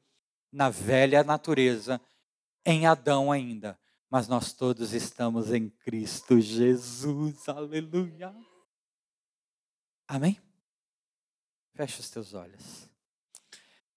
na 0.52 0.70
velha 0.70 1.22
natureza, 1.24 2.00
em 2.64 2.86
Adão 2.86 3.32
ainda 3.32 3.78
mas 4.10 4.26
nós 4.26 4.52
todos 4.52 4.92
estamos 4.92 5.52
em 5.52 5.68
Cristo 5.68 6.40
Jesus. 6.40 7.48
Aleluia. 7.48 8.34
Amém? 10.06 10.40
Feche 11.74 12.00
os 12.00 12.10
teus 12.10 12.32
olhos. 12.32 12.87